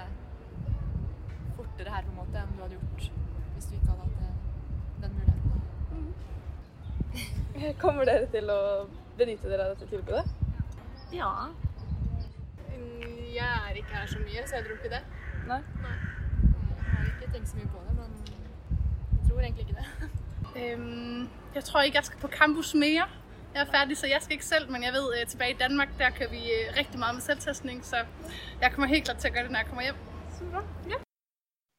fortere 1.58 1.90
her 1.92 2.06
på 2.06 2.14
en 2.14 2.20
måte 2.23 2.37
enn 2.40 2.54
du 2.56 2.62
hadde 2.64 2.78
gjort 2.78 3.02
hvis 3.54 3.66
du 3.68 3.75
ikke 3.76 3.90
hadde 3.92 4.04
hatt 4.06 4.20
den 5.02 5.12
muligheten. 5.18 5.58
Kommer 7.82 8.08
dere 8.08 8.30
til 8.32 8.46
å 8.54 8.61
benytte 9.18 9.50
dere 9.50 9.66
av 9.66 9.75
dette 9.75 9.90
tilbudet? 9.90 10.39
Ja. 11.12 11.30
Jeg 13.34 13.48
er 13.70 13.74
ikke 13.74 13.88
her 13.94 14.06
så 14.06 14.18
mye, 14.18 14.42
så 14.46 14.56
jeg 14.56 14.64
tror 14.64 14.76
ikke 14.78 14.94
det. 14.94 15.02
Nei? 15.48 15.60
Nei. 15.84 15.96
Jeg 16.78 16.96
har 16.96 17.04
ikke 17.06 17.32
tenkt 17.32 17.48
så 17.48 17.56
mye 17.56 17.70
på 17.74 17.82
det, 17.86 17.96
men 17.96 18.10
jeg 19.12 19.30
tror 19.30 19.40
egentlig 19.40 19.66
ikke 19.68 19.78
det. 19.80 19.86
Um, 20.50 21.28
jeg 21.54 21.64
tror 21.64 21.82
ikke 21.82 21.98
jeg 21.98 22.04
skal 22.04 22.20
på 22.20 22.28
campus 22.28 22.74
mer. 22.74 23.06
Jeg 23.54 23.60
er 23.62 23.70
ferdig, 23.70 23.96
så 23.98 24.06
jeg 24.06 24.22
skal 24.22 24.32
ikke 24.32 24.44
selv, 24.44 24.70
men 24.70 24.82
jeg 24.82 24.92
vet 24.92 25.22
uh, 25.22 25.28
tilbake 25.28 25.50
i 25.50 25.58
Danmark 25.60 25.98
der 25.98 26.10
kører 26.10 26.30
vi 26.30 26.42
uh, 26.56 26.76
rigtig 26.78 26.98
meget 26.98 27.14
med 27.14 27.22
selvtestning, 27.22 27.84
så 27.84 27.96
jeg 28.60 28.72
kommer 28.72 28.88
helt 28.88 29.04
klart 29.04 29.18
til 29.18 29.30
å 29.30 29.34
gjøre 29.34 29.44
det 29.44 29.52
når 29.52 29.64
jeg 29.64 29.68
kommer 29.68 29.82
hjem. 29.82 30.02
Bra. 30.50 30.62
Ja. 30.88 30.98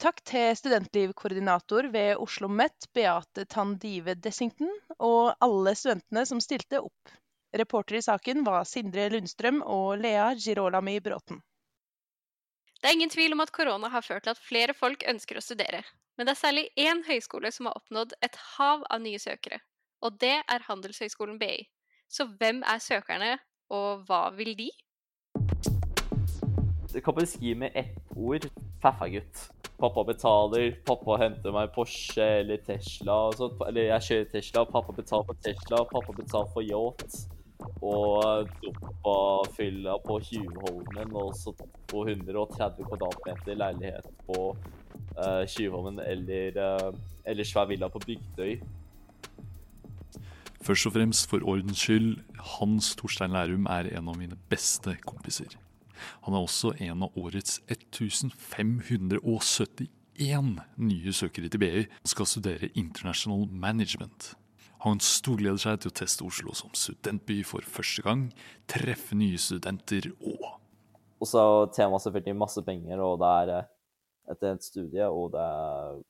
Takk 0.02 0.24
til 0.26 0.56
studentlivkoordinator 0.58 1.92
ved 1.94 2.16
Oslo 2.16 2.24
OsloMet, 2.24 2.88
Beate 2.94 3.46
Tandive 3.46 4.14
Dessington, 4.14 4.70
og 5.00 5.36
alle 5.42 5.76
studentene 5.76 6.26
som 6.26 6.42
stilte 6.42 6.82
opp. 6.82 7.14
Reporter 7.54 7.96
i 7.96 8.02
saken 8.02 8.44
var 8.44 8.64
Sindre 8.64 9.10
Lundstrøm 9.12 9.60
og 9.68 9.98
Lea 10.00 10.30
Girolami 10.40 11.00
Bråten. 11.04 11.42
Det 12.80 12.88
er 12.88 12.96
ingen 12.96 13.12
tvil 13.12 13.36
om 13.36 13.44
at 13.44 13.52
korona 13.52 13.90
har 13.92 14.06
ført 14.06 14.24
til 14.24 14.32
at 14.32 14.40
flere 14.40 14.74
folk 14.74 15.04
ønsker 15.04 15.36
å 15.38 15.44
studere. 15.44 15.82
Men 16.16 16.28
det 16.28 16.32
er 16.34 16.40
særlig 16.40 16.64
én 16.80 17.04
høyskole 17.04 17.52
som 17.52 17.68
har 17.68 17.76
oppnådd 17.76 18.16
et 18.24 18.38
hav 18.56 18.86
av 18.88 19.04
nye 19.04 19.20
søkere. 19.20 19.60
Og 20.02 20.16
det 20.24 20.38
er 20.48 20.66
Handelshøyskolen 20.68 21.36
BI. 21.42 21.68
Så 22.08 22.26
hvem 22.40 22.64
er 22.64 22.80
søkerne, 22.80 23.34
og 23.70 24.08
hva 24.08 24.30
vil 24.36 24.56
de? 24.56 24.70
Det 26.92 27.04
kan 27.04 27.16
beskrive 27.20 27.60
med 27.66 27.76
ett 27.76 28.16
ord 28.16 28.48
faffagutt. 28.82 29.44
Pappa 29.82 30.04
betaler, 30.08 30.72
pappa 30.88 31.20
henter 31.20 31.52
meg 31.52 31.76
Porsche 31.76 32.32
eller 32.40 32.64
Tesla. 32.64 33.20
Eller 33.68 33.92
jeg 33.92 34.08
kjører 34.08 34.34
Tesla, 34.38 34.66
pappa 34.72 34.96
betaler 34.96 35.30
for 35.30 35.44
Tesla, 35.44 35.84
pappa 35.92 36.16
betaler 36.16 36.52
for 36.56 36.64
yacht. 36.64 37.41
Og 37.82 38.50
dumpa 38.62 39.16
fylla 39.56 39.98
på 40.06 40.20
Tjuvholmen 40.26 41.16
og 41.18 41.34
så 41.38 41.54
230 41.92 42.86
kvadratmeter 42.88 43.58
leilighet 43.58 44.08
på 44.28 44.38
uh, 44.56 45.44
Tjuvholmen 45.50 46.00
eller, 46.06 46.48
uh, 46.58 46.94
eller 47.26 47.44
svær 47.48 47.66
villa 47.72 47.88
på 47.92 48.00
Bygdøy. 48.06 48.54
Først 50.62 50.86
og 50.86 50.94
fremst 50.94 51.30
for 51.30 51.40
ordens 51.50 51.80
skyld, 51.82 52.20
Hans 52.60 52.96
Torstein 52.96 53.34
Lærum 53.34 53.66
er 53.66 53.90
en 53.98 54.10
av 54.12 54.18
mine 54.18 54.38
beste 54.50 54.96
kompiser. 55.06 55.58
Han 56.26 56.34
er 56.34 56.46
også 56.46 56.74
en 56.82 57.04
av 57.06 57.18
årets 57.18 57.62
1571 57.68 59.90
nye 60.78 61.14
søkere 61.14 61.50
til 61.50 61.60
BI 61.62 61.86
som 61.88 62.08
skal 62.14 62.26
studere 62.30 62.70
International 62.78 63.48
Management. 63.50 64.36
Han 64.82 65.02
storgleder 65.04 65.62
seg 65.62 65.82
til 65.82 65.92
å 65.92 65.98
teste 66.00 66.26
Oslo 66.26 66.56
som 66.58 66.72
studentby 66.74 67.42
for 67.46 67.66
første 67.70 68.02
gang, 68.06 68.24
treffe 68.70 69.18
nye 69.18 69.38
studenter 69.38 70.10
og 70.18 70.48
Og 71.22 71.30
så 71.30 71.42
temaet 71.76 72.02
selvfølgelig 72.02 72.34
masse 72.40 72.62
penger, 72.66 72.98
og 73.06 73.20
det 73.22 73.28
er 73.44 73.50
eh, 73.60 73.68
etter 74.34 74.56
et 74.56 74.64
studie. 74.66 75.06
Og 75.06 75.32
det. 75.36 75.46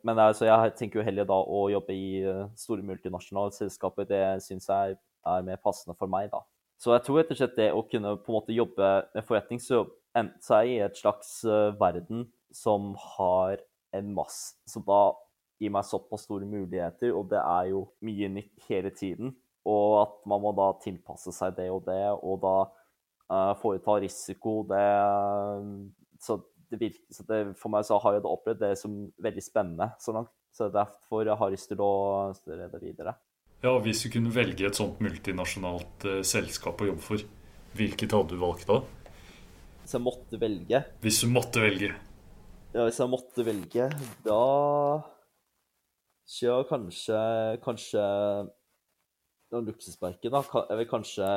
Men 0.07 0.21
altså, 0.23 0.45
jeg 0.47 0.75
tenker 0.79 1.01
jo 1.01 1.05
heller 1.05 1.27
da 1.27 1.35
å 1.35 1.65
jobbe 1.73 1.95
i 1.95 2.21
eh, 2.23 2.45
store 2.55 2.85
multinasjonale 2.87 3.51
selskaper. 3.57 4.07
Det 4.07 4.23
syns 4.45 4.69
jeg 4.71 4.95
er 4.95 5.43
mer 5.43 5.59
passende 5.59 5.97
for 5.99 6.07
meg, 6.11 6.29
da. 6.31 6.39
Så 6.81 6.95
jeg 6.95 7.03
tror 7.05 7.19
rett 7.19 7.33
og 7.33 7.41
slett 7.41 7.59
det 7.59 7.67
å 7.75 7.83
kunne 7.91 8.15
på 8.23 8.31
en 8.31 8.37
måte 8.39 8.55
jobbe 8.55 8.93
med 9.13 9.27
forretning, 9.27 9.59
så 9.61 9.83
endte 10.17 10.41
seg 10.47 10.71
i 10.71 10.79
et 10.81 10.95
slags 10.97 11.41
uh, 11.45 11.75
verden 11.77 12.23
som 12.55 12.95
har 13.17 13.61
en 13.95 14.09
masse 14.15 14.55
Som 14.65 14.87
da 14.87 15.11
gir 15.61 15.71
meg 15.73 15.85
såpass 15.85 16.25
store 16.25 16.47
muligheter, 16.49 17.13
og 17.13 17.29
det 17.31 17.39
er 17.41 17.71
jo 17.71 17.85
mye 18.05 18.29
nytt 18.33 18.67
hele 18.67 18.91
tiden. 18.95 19.33
Og 19.69 19.97
at 20.01 20.13
man 20.29 20.41
må 20.41 20.53
da 20.57 20.71
tilpasse 20.81 21.33
seg 21.35 21.53
det 21.59 21.67
og 21.69 21.83
det, 21.85 22.03
og 22.17 22.39
da 22.41 22.55
uh, 22.65 23.51
foreta 23.61 23.99
risiko, 24.01 24.61
det 24.69 24.85
Så 26.21 26.39
det 26.71 26.79
virker 26.79 27.13
så 27.13 27.25
det, 27.27 27.39
For 27.59 27.73
meg 27.73 27.85
så 27.85 27.99
har 28.01 28.15
jeg 28.15 28.23
det 28.23 28.31
opplevd 28.31 28.61
det 28.63 28.75
som 28.79 28.95
veldig 29.21 29.43
spennende 29.43 29.91
så 30.01 30.15
langt. 30.15 30.33
Så 30.51 30.67
derfor 30.71 31.27
jeg 31.27 31.37
har 31.39 31.53
lyst 31.53 31.69
til 31.71 31.81
å 31.83 31.91
studere 32.35 32.71
det 32.71 32.81
videre. 32.81 33.15
Ja, 33.61 33.77
Hvis 33.79 34.01
du 34.03 34.09
kunne 34.11 34.33
velge 34.33 34.65
et 34.67 34.79
sånt 34.79 34.99
multinasjonalt 35.03 36.07
uh, 36.09 36.19
selskap 36.25 36.81
å 36.81 36.89
jobbe 36.89 37.05
for, 37.05 37.23
hvilket 37.77 38.17
hadde 38.17 38.33
du 38.33 38.41
valgt 38.41 38.67
da? 38.67 38.81
Hvis 39.81 39.95
jeg 39.95 40.03
måtte 40.03 40.37
velge 40.41 40.81
Hvis 41.01 41.21
du 41.21 41.29
måtte 41.31 41.61
velge? 41.63 41.93
Ja, 42.71 42.85
hvis 42.87 42.99
jeg 43.01 43.11
måtte 43.11 43.43
velge, 43.43 43.89
da 44.23 44.41
Kjør 46.31 46.65
kanskje 46.69 47.21
Kanskje 47.65 48.03
noen 49.51 49.67
luksusmerker, 49.67 50.31
da. 50.31 50.43
Jeg 50.69 50.77
ville 50.79 50.91
kanskje 50.91 51.29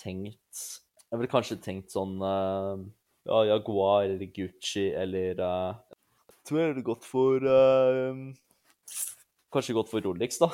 tenkt 0.00 0.62
Jeg 1.10 1.20
ville 1.20 1.32
kanskje 1.32 1.58
tenkt 1.60 1.92
sånn 1.92 2.16
uh, 2.24 2.80
ja, 3.28 3.42
Jaguar 3.50 4.06
eller 4.08 4.30
Gucci 4.32 4.86
eller 4.96 5.42
uh, 5.44 5.74
Jeg 6.30 6.48
tror 6.48 6.62
jeg 6.62 6.72
ville 6.72 6.86
gått 6.86 7.04
for 7.08 7.44
uh, 7.44 8.22
Kanskje 9.52 9.76
gått 9.76 9.90
for 9.90 10.06
Rolex, 10.06 10.38
da. 10.40 10.48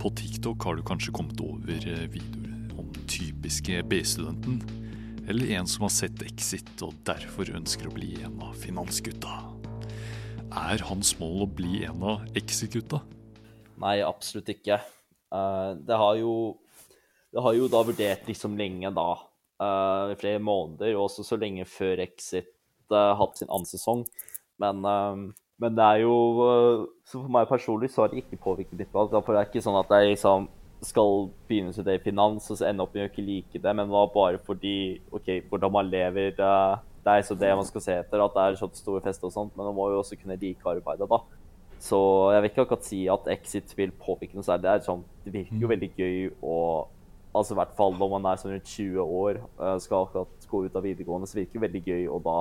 På 0.00 0.10
TikTok 0.16 0.64
har 0.64 0.78
du 0.80 0.84
kanskje 0.88 1.12
kommet 1.14 1.40
over 1.44 1.68
videoer 1.68 2.72
om 2.80 2.88
den 2.96 3.04
typiske 3.12 3.82
B-studenten, 3.92 4.62
eller 5.28 5.52
en 5.60 5.68
som 5.68 5.84
har 5.84 5.92
sett 5.92 6.24
Exit 6.24 6.72
og 6.86 6.96
derfor 7.04 7.52
ønsker 7.60 7.90
å 7.90 7.96
bli 8.00 8.14
en 8.24 8.40
av 8.48 8.56
finansgutta. 8.64 9.49
Er 10.50 10.82
hans 10.88 11.12
mål 11.20 11.44
å 11.44 11.50
bli 11.60 11.84
en 11.86 12.02
av 12.02 12.38
Exit-gutta? 12.38 12.98
Nei, 13.80 14.00
absolutt 14.02 14.50
ikke. 14.50 14.80
Uh, 15.30 15.78
det 15.86 15.96
har 15.96 16.16
jo 16.18 16.32
Det 17.30 17.42
har 17.44 17.54
jo 17.54 17.68
da 17.70 17.84
vurdert 17.86 18.26
liksom 18.26 18.56
lenge, 18.58 18.90
da. 18.90 19.10
Uh, 19.62 20.10
I 20.10 20.16
flere 20.18 20.40
måneder, 20.42 20.96
og 20.96 21.06
også 21.06 21.22
så 21.22 21.38
lenge 21.38 21.68
før 21.68 22.02
Exit 22.02 22.50
uh, 22.90 23.14
hatt 23.14 23.38
sin 23.38 23.50
annen 23.50 23.68
sesong. 23.68 24.02
Men 24.58 24.82
men 25.60 25.76
det 25.76 25.84
er 25.84 25.98
jo 26.06 26.14
for 27.08 27.28
meg 27.32 27.48
personlig 27.48 27.90
så 27.92 28.02
har 28.02 28.10
det 28.10 28.22
ikke 28.22 28.38
påvirket 28.40 28.78
mitt 28.80 28.94
valg. 28.94 29.12
For 29.12 29.36
det 29.36 29.42
er 29.42 29.48
ikke 29.50 29.62
sånn 29.64 29.76
at 29.76 29.92
jeg 29.92 30.14
liksom 30.14 30.46
skal 30.84 31.26
begynne 31.48 31.72
å 31.72 31.76
studere 31.76 32.00
finans 32.00 32.48
og 32.48 32.56
så 32.56 32.68
ende 32.70 32.84
opp 32.84 32.94
med 32.96 33.04
å 33.04 33.10
ikke 33.10 33.24
like 33.24 33.60
det, 33.60 33.74
men 33.76 33.84
det 33.84 33.92
var 33.92 34.12
bare 34.14 34.40
fordi 34.40 35.00
OK, 35.12 35.28
hvordan 35.50 35.74
man 35.74 35.90
lever 35.92 36.32
det, 36.38 36.54
det 37.04 37.12
er 37.12 37.26
så 37.26 37.36
det 37.38 37.50
man 37.56 37.66
skal 37.68 37.84
se 37.84 37.96
etter, 38.02 38.22
at 38.22 38.34
det 38.36 38.44
er 38.44 38.58
sånn 38.60 38.72
store 38.76 39.02
fester 39.04 39.30
og 39.30 39.34
sånt, 39.34 39.52
men 39.56 39.70
man 39.70 39.76
må 39.76 39.88
jo 39.92 40.00
også 40.02 40.18
kunne 40.20 40.38
like 40.40 40.66
arbeidet, 40.68 41.08
da. 41.08 41.20
Så 41.80 41.98
jeg 42.34 42.42
vil 42.42 42.50
ikke 42.50 42.64
akkurat 42.66 42.88
si 42.88 43.00
at 43.08 43.28
Exit 43.32 43.70
vil 43.78 43.92
påvirke 43.96 44.36
noe 44.36 44.44
særlig. 44.44 44.66
Det 44.66 44.72
er 44.72 44.82
sånn, 44.84 45.04
det 45.24 45.32
virker 45.32 45.62
jo 45.62 45.70
veldig 45.74 45.92
gøy 45.96 46.18
å 46.44 46.56
Altså 47.30 47.54
i 47.54 47.58
hvert 47.60 47.76
fall 47.78 47.92
når 47.94 48.08
man 48.10 48.24
er 48.26 48.38
sånn 48.40 48.50
rundt 48.50 48.66
20 48.66 49.12
år, 49.14 49.36
skal 49.78 50.00
akkurat 50.02 50.46
gå 50.50 50.64
ut 50.64 50.74
av 50.74 50.82
videregående, 50.82 51.28
så 51.30 51.36
virker 51.38 51.60
det 51.60 51.62
veldig 51.62 51.82
gøy 51.86 52.08
å 52.10 52.16
da 52.24 52.32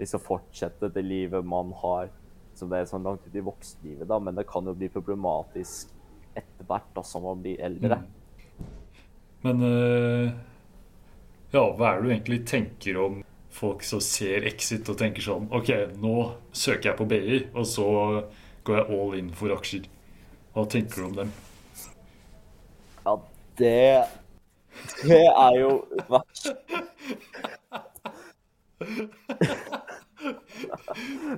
liksom 0.00 0.24
fortsette 0.24 0.88
det 0.90 1.04
livet 1.06 1.46
man 1.46 1.70
har 1.84 2.08
som 2.58 2.70
det 2.70 2.80
er 2.80 2.88
sånn 2.90 3.06
langt 3.06 3.22
ut 3.26 3.36
i 3.36 3.42
voksenlivet, 3.44 4.06
da, 4.10 4.18
men 4.22 4.34
det 4.38 4.46
kan 4.50 4.66
jo 4.66 4.74
bli 4.78 4.88
problematisk 4.92 5.90
etter 6.34 6.66
hvert 6.66 6.90
da, 6.96 7.04
som 7.06 7.22
man 7.26 7.42
blir 7.42 7.62
eldre. 7.62 8.00
Mm. 8.00 8.68
Men 9.44 9.62
uh, 9.62 10.34
ja, 11.54 11.62
hva 11.62 11.90
er 11.92 12.00
det 12.00 12.04
du 12.04 12.12
egentlig 12.14 12.40
tenker 12.48 12.98
om 13.02 13.22
folk 13.54 13.84
som 13.86 14.00
ser 14.02 14.46
Exit 14.50 14.88
og 14.90 14.98
tenker 14.98 15.22
sånn 15.24 15.46
OK, 15.54 15.70
nå 16.02 16.14
søker 16.56 16.90
jeg 16.90 16.98
på 16.98 17.06
BI, 17.10 17.40
og 17.54 17.66
så 17.70 17.86
går 18.66 18.80
jeg 18.80 18.98
all 18.98 19.14
in 19.18 19.30
for 19.36 19.54
aksjer. 19.54 19.86
Hva 20.54 20.64
tenker 20.70 21.02
du 21.02 21.06
om 21.08 21.16
dem? 21.22 21.32
Ja, 23.04 23.16
det 23.58 24.06
Det 25.04 25.20
er 25.22 25.58
jo 25.60 25.70
verst. 26.10 26.50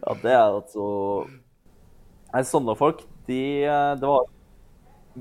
ja, 0.02 0.14
det 0.22 0.32
er 0.32 0.44
altså 0.44 0.86
Nei, 2.32 2.42
Sånne 2.48 2.74
folk, 2.78 3.04
de 3.28 3.40
Det 4.00 4.08
var 4.08 4.26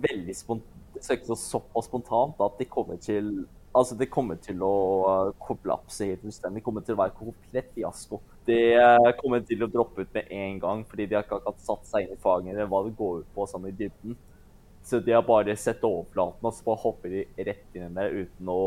veldig 0.06 0.36
spontant 0.36 0.72
såpass 1.06 1.86
spontant 1.90 2.40
at 2.42 2.56
de 2.60 2.66
kommer 2.72 2.98
til 3.04 3.46
Altså, 3.76 3.98
det 4.00 4.08
kommer 4.12 4.40
til 4.40 4.62
å 4.64 4.76
kollapse 5.44 6.08
helt 6.08 6.24
fullstendig. 6.24 6.62
Det 6.62 6.66
kommer 6.66 6.86
til 6.86 6.96
å 6.96 7.02
være 7.02 7.18
komplett 7.18 7.74
fiasko. 7.76 8.22
De 8.48 8.60
kommer 9.20 9.44
til 9.48 9.66
å 9.66 9.70
droppe 9.72 10.06
ut 10.06 10.16
med 10.16 10.32
en 10.32 10.62
gang 10.62 10.86
fordi 10.88 11.10
de 11.10 11.18
har 11.18 11.26
ikke 11.26 11.42
akkurat 11.42 11.66
satt 11.66 11.90
seg 11.90 12.06
inn 12.06 12.16
i 12.16 12.22
fagene 12.22 12.54
eller 12.54 12.70
hva 12.72 12.84
det 12.86 12.96
går 12.96 13.24
ut 13.24 13.36
på 13.36 13.48
sånn 13.50 13.68
i 13.68 13.74
dybden. 13.76 14.16
Så 14.86 15.00
de 15.02 15.16
har 15.16 15.26
bare 15.26 15.56
sett 15.58 15.84
overflaten 15.84 16.46
og 16.46 16.54
så 16.54 16.66
bare 16.68 16.84
hopper 16.84 17.14
de 17.16 17.24
rett 17.48 17.78
inn 17.78 17.88
i 17.88 17.96
det 17.96 18.10
uten 18.14 18.52
å, 18.54 18.66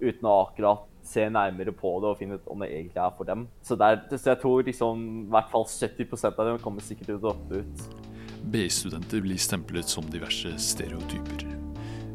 uten 0.00 0.30
å 0.30 0.36
akkurat 0.46 0.86
se 1.06 1.28
nærmere 1.30 1.74
på 1.76 1.92
det 2.00 2.08
og 2.10 2.18
finne 2.18 2.40
ut 2.40 2.48
om 2.50 2.64
det 2.64 2.70
egentlig 2.72 3.02
er 3.04 3.12
for 3.18 3.28
dem. 3.28 3.46
Så, 3.62 3.76
der, 3.78 4.00
så 4.16 4.32
jeg 4.32 4.40
tror 4.42 4.64
liksom, 4.66 5.04
i 5.26 5.30
hvert 5.36 5.52
fall 5.52 5.68
70% 5.70 6.40
av 6.40 6.50
dem 6.50 6.62
kommer 6.64 6.84
sikkert 6.88 7.12
til 7.12 7.20
å 7.20 7.24
droppe 7.28 7.62
ut. 7.62 7.86
BI-studenter 8.46 9.22
blir 9.24 9.38
stemplet 9.42 9.90
som 9.90 10.08
diverse 10.10 10.56
stereotyper. 10.62 11.55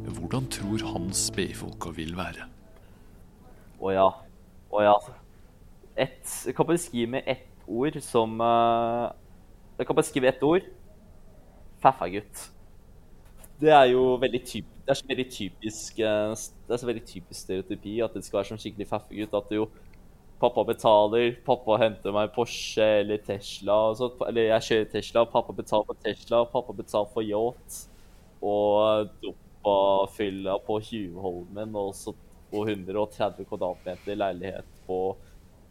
Hvordan 0.10 0.48
tror 0.50 0.82
han 0.94 1.12
BI-folka 1.36 1.92
vil 1.94 2.16
være? 2.18 2.48
Å 3.82 3.92
ja. 3.94 4.08
Å 4.72 4.82
ja. 4.82 4.96
Et, 6.00 6.24
kan 6.56 6.66
bare 6.66 6.82
skrive 6.82 7.12
med 7.18 7.28
ett 7.30 7.48
ord 7.68 8.00
som 8.02 8.40
uh, 8.42 9.12
Jeg 9.78 9.88
kan 9.88 9.98
beskrive 9.98 10.32
ett 10.32 10.44
ord. 10.44 10.66
Faffagutt. 11.84 12.48
Det 13.62 13.70
er 13.70 13.92
jo 13.94 14.16
veldig 14.22 14.42
typisk 14.42 14.68
det 14.82 14.96
er 14.96 14.98
så 14.98 15.08
veldig 15.08 15.28
typisk 15.30 16.00
uh, 16.02 16.32
det 16.34 16.74
er 16.74 16.80
så 16.82 16.88
veldig 16.90 17.04
typisk 17.06 17.44
stereotypi 17.44 18.00
at 18.02 18.16
det 18.18 18.24
skal 18.26 18.40
være 18.40 18.50
sånn 18.50 18.62
skikkelig 18.64 18.90
faffagutt. 18.90 19.38
At 19.38 19.54
jo 19.54 19.68
pappa 20.42 20.66
betaler, 20.66 21.36
pappa 21.46 21.78
henter 21.84 22.16
meg 22.16 22.34
Porsche 22.34 22.88
eller 23.04 23.22
Tesla. 23.22 23.78
Så, 23.98 24.10
eller 24.26 24.50
jeg 24.50 24.68
kjører 24.70 24.92
Tesla, 24.96 25.26
pappa 25.30 25.54
betaler 25.54 25.88
for 25.92 26.02
Tesla, 26.08 26.42
pappa 26.50 26.76
betaler 26.82 27.14
for 27.14 27.28
yacht. 27.28 27.84
Og 28.42 29.14
doppa 29.22 29.51
fylla 30.16 30.58
på 30.66 30.80
Tjuvholmen 30.86 31.76
og 31.78 31.94
så 31.98 32.14
230 32.52 33.46
kvadratmeter 33.48 34.18
leilighet 34.18 34.80
på 34.88 35.02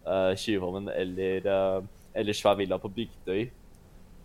uh, 0.07 0.33
eller, 0.33 1.47
uh, 1.47 1.85
eller 2.15 2.37
svær 2.37 2.57
villa 2.57 2.79
på 2.79 2.89
Bygdøy. 2.89 3.51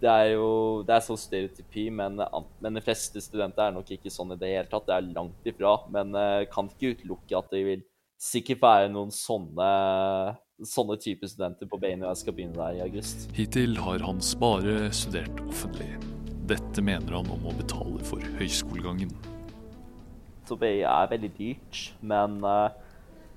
Det 0.01 0.11
er 0.11 0.31
jo 0.35 0.83
det 0.85 0.95
er 0.95 1.03
sånn 1.03 1.19
stereotypi, 1.19 1.89
men, 1.89 2.19
men, 2.59 2.77
de 2.77 2.83
fleste 2.83 3.21
studenter 3.23 3.67
er 3.67 3.75
nok 3.75 3.91
ikke 3.95 4.11
sånn 4.11 4.35
i 4.35 4.39
det 4.39 4.51
hele 4.51 4.69
tatt. 4.71 4.87
Det 4.87 4.95
er 4.95 5.11
langt 5.15 5.47
ifra. 5.47 5.75
Men 5.91 6.15
uh, 6.15 6.47
kan 6.51 6.71
ikke 6.71 6.95
utelukke 6.95 7.37
at 7.39 7.51
det 7.51 7.63
vil 7.67 7.85
sikkert 8.21 8.63
være 8.63 8.89
noen 8.93 9.11
sånne 9.11 9.69
sånne 10.63 10.95
type 11.03 11.27
studenter 11.27 11.67
på 11.67 11.79
BI 11.81 11.89
jeg 11.99 12.19
skal 12.21 12.35
begynne 12.37 12.55
der 12.55 12.77
i 12.77 12.83
august. 12.85 13.27
Hittil 13.35 13.75
har 13.75 13.99
Hans 14.07 14.31
bare 14.39 14.87
studert 14.95 15.43
offentlig. 15.49 15.91
Dette 16.47 16.83
mener 16.85 17.17
han 17.17 17.31
om 17.33 17.49
å 17.49 17.55
betale 17.59 17.99
for 18.07 18.23
høyskolegangen. 18.39 19.11
BI 20.59 20.83
er 20.85 21.09
veldig 21.09 21.31
dyrt, 21.37 21.79
men 22.01 22.43
uh, 22.43 22.69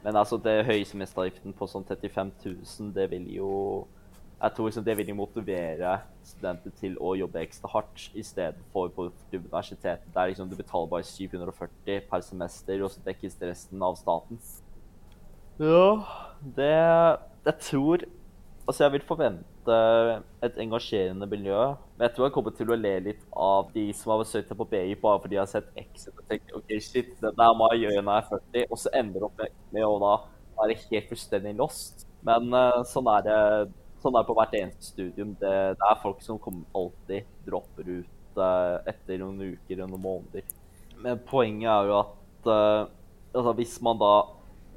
Men 0.05 0.17
altså, 0.17 0.37
det 0.39 0.63
høysemesteravgiften 0.69 1.55
på 1.59 1.67
sånn 1.67 1.85
35 1.85 2.31
000, 2.45 2.93
det 2.95 3.09
vil 3.11 3.25
jo 3.35 3.53
Jeg 4.39 4.55
tror 4.55 4.69
liksom 4.69 4.85
det 4.87 4.95
vil 5.01 5.15
motivere 5.19 5.97
studenter 6.23 6.71
til 6.79 6.95
å 7.03 7.17
jobbe 7.19 7.41
ekstra 7.43 7.71
hardt 7.73 8.05
i 8.15 8.23
stedet 8.23 8.61
for 8.73 8.93
på 8.95 9.09
universitetet, 9.33 10.07
der 10.15 10.31
liksom 10.31 10.49
du 10.49 10.55
betaler 10.55 10.93
bare 10.93 11.03
740 11.03 12.05
per 12.07 12.23
semester, 12.23 12.85
og 12.85 12.93
så 12.95 13.03
dekkes 13.03 13.35
resten 13.43 13.83
av 13.83 13.97
staten. 13.99 14.39
Ja, 15.59 16.05
det 16.55 16.71
Jeg 17.49 17.59
tror 17.61 18.05
Altså, 18.69 18.85
jeg 18.85 18.93
vil 18.93 19.03
forvente 19.09 19.45
et 19.75 20.59
engasjerende 20.63 21.27
miljø. 21.31 21.61
Men 21.97 22.07
jeg 22.07 22.15
tror 22.17 22.27
jeg 22.27 22.35
kommer 22.37 22.55
til 22.57 22.73
å 22.73 22.79
le 22.79 22.95
litt 23.09 23.23
av 23.35 23.71
de 23.75 23.87
som 23.97 24.15
har 24.15 24.23
besøkt 24.23 24.55
på 24.59 24.67
BI 24.71 24.97
bare 25.01 25.23
fordi 25.23 25.37
de 25.37 25.41
har 25.43 25.51
sett 25.51 25.71
Exit 25.79 26.15
og 26.15 26.25
tenkt 26.31 26.55
OK, 26.57 26.75
shit, 26.85 27.15
det 27.23 27.35
der 27.39 27.57
må 27.59 27.71
jeg 27.73 27.87
gjøre 27.87 28.05
når 28.05 28.19
jeg 28.19 28.25
er 28.25 28.31
40, 28.33 28.69
og 28.69 28.83
så 28.83 28.95
ender 29.01 29.19
det 29.19 29.29
opp 29.29 29.43
med, 29.43 29.59
med 29.77 29.87
å 29.89 29.99
da 30.05 30.15
være 30.59 30.79
helt 30.85 31.11
fullstendig 31.13 31.55
lost. 31.59 32.07
Men 32.27 32.51
uh, 32.55 32.81
sånn 32.89 33.11
er 33.13 33.27
det 33.27 33.41
sånn 34.03 34.15
er 34.15 34.23
det 34.23 34.31
på 34.31 34.37
hvert 34.39 34.57
eneste 34.59 34.93
studium. 34.93 35.35
Det, 35.41 35.55
det 35.79 35.91
er 35.91 36.03
folk 36.03 36.23
som 36.25 36.39
kommer, 36.43 36.67
alltid 36.79 37.29
dropper 37.47 37.91
ut 37.91 38.41
uh, 38.41 38.79
etter 38.89 39.21
noen 39.23 39.55
uker 39.55 39.75
eller 39.75 39.91
noen 39.91 40.05
måneder. 40.05 40.57
Men 41.03 41.23
poenget 41.27 41.71
er 41.73 41.91
jo 41.91 41.99
at 42.01 42.51
uh, 42.51 42.91
altså, 43.35 43.55
hvis 43.59 43.79
man 43.85 44.01
da 44.01 44.13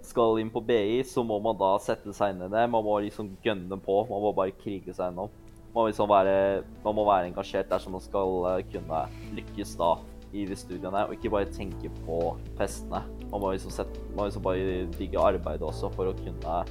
skal 0.08 0.40
inn 0.42 0.52
på 0.54 0.64
BI, 0.66 1.02
så 1.08 1.24
må 1.26 1.38
man 1.44 1.58
da 1.60 1.76
sette 1.82 2.14
seg 2.16 2.34
inn 2.34 2.46
i 2.46 2.52
det. 2.52 2.66
Man 2.72 2.86
må 2.86 2.98
liksom 3.04 3.34
gønne 3.44 3.78
på. 3.82 4.02
Man 4.10 4.24
må 4.24 4.34
bare 4.38 4.56
krige 4.62 4.94
seg 4.94 5.10
gjennom. 5.10 5.32
Man 5.72 5.88
liksom 5.88 6.10
være, 6.12 6.64
man 6.84 6.98
må 6.98 7.06
være 7.08 7.30
engasjert 7.30 7.70
dersom 7.72 7.96
man 7.96 8.04
skal 8.04 8.42
uh, 8.44 8.58
kunne 8.74 9.06
lykkes 9.38 9.78
da 9.80 9.94
i 10.32 10.46
de 10.48 10.56
studiene, 10.56 11.06
og 11.08 11.16
ikke 11.16 11.32
bare 11.32 11.50
tenke 11.52 11.92
på 12.06 12.20
festene. 12.60 13.04
Man 13.32 13.44
må 13.44 13.52
liksom, 13.56 13.72
sette, 13.74 14.04
man 14.12 14.24
må 14.24 14.30
liksom 14.30 14.46
bare 14.46 14.86
digge 14.98 15.20
arbeidet 15.20 15.68
også 15.68 15.92
for 15.96 16.12
å 16.12 16.16
kunne 16.20 16.62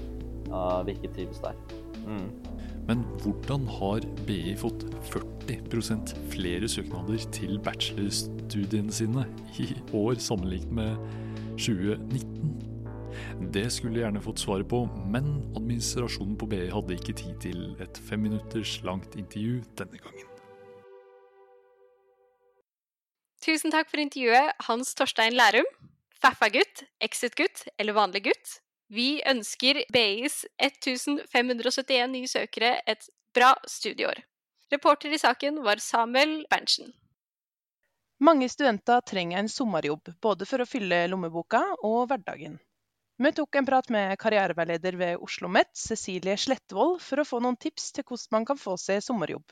uh, 0.53 0.81
virke 0.89 1.13
trives 1.17 1.43
der. 1.45 1.57
Mm. 2.07 2.29
Men 2.89 3.05
hvordan 3.23 3.67
har 3.71 4.05
BI 4.27 4.55
fått 4.59 4.87
40 5.13 6.15
flere 6.33 6.69
søknader 6.69 7.23
til 7.35 7.61
bachelorstudiene 7.65 8.93
sine 8.95 9.27
i 9.61 9.69
år 9.95 10.19
sammenlignet 10.23 10.73
med 10.73 10.97
2019? 11.59 12.70
Det 13.55 13.67
skulle 13.73 13.99
jeg 13.99 14.07
gjerne 14.07 14.23
fått 14.25 14.43
svaret 14.43 14.69
på, 14.71 14.85
men 15.11 15.31
administrasjonen 15.59 16.37
på 16.41 16.49
BI 16.51 16.67
hadde 16.73 16.97
ikke 16.97 17.17
tid 17.19 17.37
til 17.43 17.63
et 17.83 18.01
fem 18.09 18.23
minutters 18.27 18.79
langt 18.87 19.17
intervju 19.19 19.61
denne 19.81 20.01
gangen. 20.03 20.27
Tusen 23.41 23.73
takk 23.73 23.89
for 23.89 24.03
intervjuet, 24.03 24.53
Hans 24.69 24.95
Torstein 24.95 25.37
Lærum. 25.39 25.69
Faffa-gutt, 26.21 26.85
Exit-gutt 27.01 27.65
eller 27.81 27.97
vanlig 27.97 28.27
gutt? 28.29 28.59
Vi 28.93 29.23
ønsker 29.27 29.85
BIs 29.95 30.43
1571 30.61 32.11
nye 32.13 32.29
søkere 32.29 32.75
et 32.91 33.07
bra 33.35 33.55
studieår. 33.65 34.21
Reporter 34.71 35.15
i 35.15 35.19
saken 35.19 35.63
var 35.65 35.81
Samuel 35.83 36.43
Berntsen. 36.51 36.93
Mange 38.21 38.51
studenter 38.53 39.01
trenger 39.01 39.41
en 39.41 39.49
sommerjobb, 39.49 40.13
både 40.21 40.45
for 40.45 40.61
å 40.61 40.69
fylle 40.69 41.07
lommeboka 41.09 41.63
og 41.81 42.11
hverdagen. 42.11 42.59
Vi 43.21 43.33
tok 43.37 43.57
en 43.61 43.67
prat 43.69 43.91
med 43.93 44.17
karriereveileder 44.17 44.97
ved 44.97 45.17
Oslo 45.19 45.45
OsloMet, 45.45 45.69
Cecilie 45.77 46.39
Slettvold, 46.41 47.03
for 47.05 47.21
å 47.21 47.27
få 47.29 47.41
noen 47.45 47.59
tips 47.61 47.91
til 47.93 48.07
hvordan 48.09 48.39
man 48.39 48.47
kan 48.49 48.61
få 48.61 48.79
seg 48.81 49.03
sommerjobb. 49.05 49.45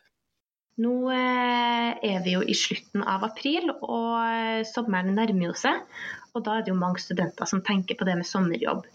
Nå 0.81 0.93
eh, 1.13 1.91
er 2.07 2.23
vi 2.25 2.33
jo 2.33 2.41
i 2.41 2.57
slutten 2.57 3.05
av 3.05 3.27
april, 3.27 3.69
og 3.75 4.65
sommeren 4.71 5.13
nærmer 5.19 5.51
jo 5.51 5.59
seg. 5.59 5.83
Og 6.33 6.47
da 6.47 6.57
er 6.57 6.65
det 6.65 6.73
jo 6.73 6.79
mange 6.81 7.03
studenter 7.05 7.51
som 7.51 7.61
tenker 7.67 7.99
på 7.99 8.09
det 8.09 8.17
med 8.17 8.31
sommerjobb. 8.31 8.89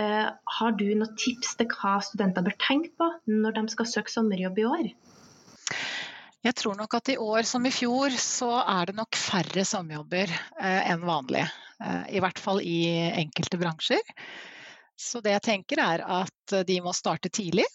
Eh, 0.00 0.26
har 0.56 0.78
du 0.80 0.86
noen 0.88 1.12
tips 1.20 1.58
til 1.60 1.68
hva 1.74 1.98
studenter 2.06 2.48
bør 2.48 2.56
tenke 2.64 2.94
på 2.96 3.10
når 3.28 3.58
de 3.60 3.66
skal 3.74 3.92
søke 3.92 4.14
sommerjobb 4.14 4.62
i 4.62 4.68
år? 4.70 4.92
Jeg 6.48 6.56
tror 6.56 6.78
nok 6.78 6.94
at 6.96 7.10
i 7.12 7.18
år 7.20 7.44
som 7.44 7.66
i 7.68 7.72
fjor 7.74 8.14
så 8.16 8.48
er 8.62 8.88
det 8.88 8.96
nok 8.96 9.16
færre 9.20 9.66
sommerjobber 9.68 10.32
enn 10.64 11.02
vanlig. 11.04 11.42
Eh, 11.84 12.04
I 12.16 12.22
hvert 12.24 12.38
fall 12.40 12.62
i 12.64 12.78
enkelte 13.20 13.58
bransjer. 13.60 14.14
Så 14.98 15.20
det 15.22 15.36
jeg 15.36 15.44
tenker 15.46 15.82
er 15.82 16.02
at 16.02 16.54
de 16.66 16.78
må 16.82 16.94
starte 16.96 17.28
tidlig. 17.28 17.66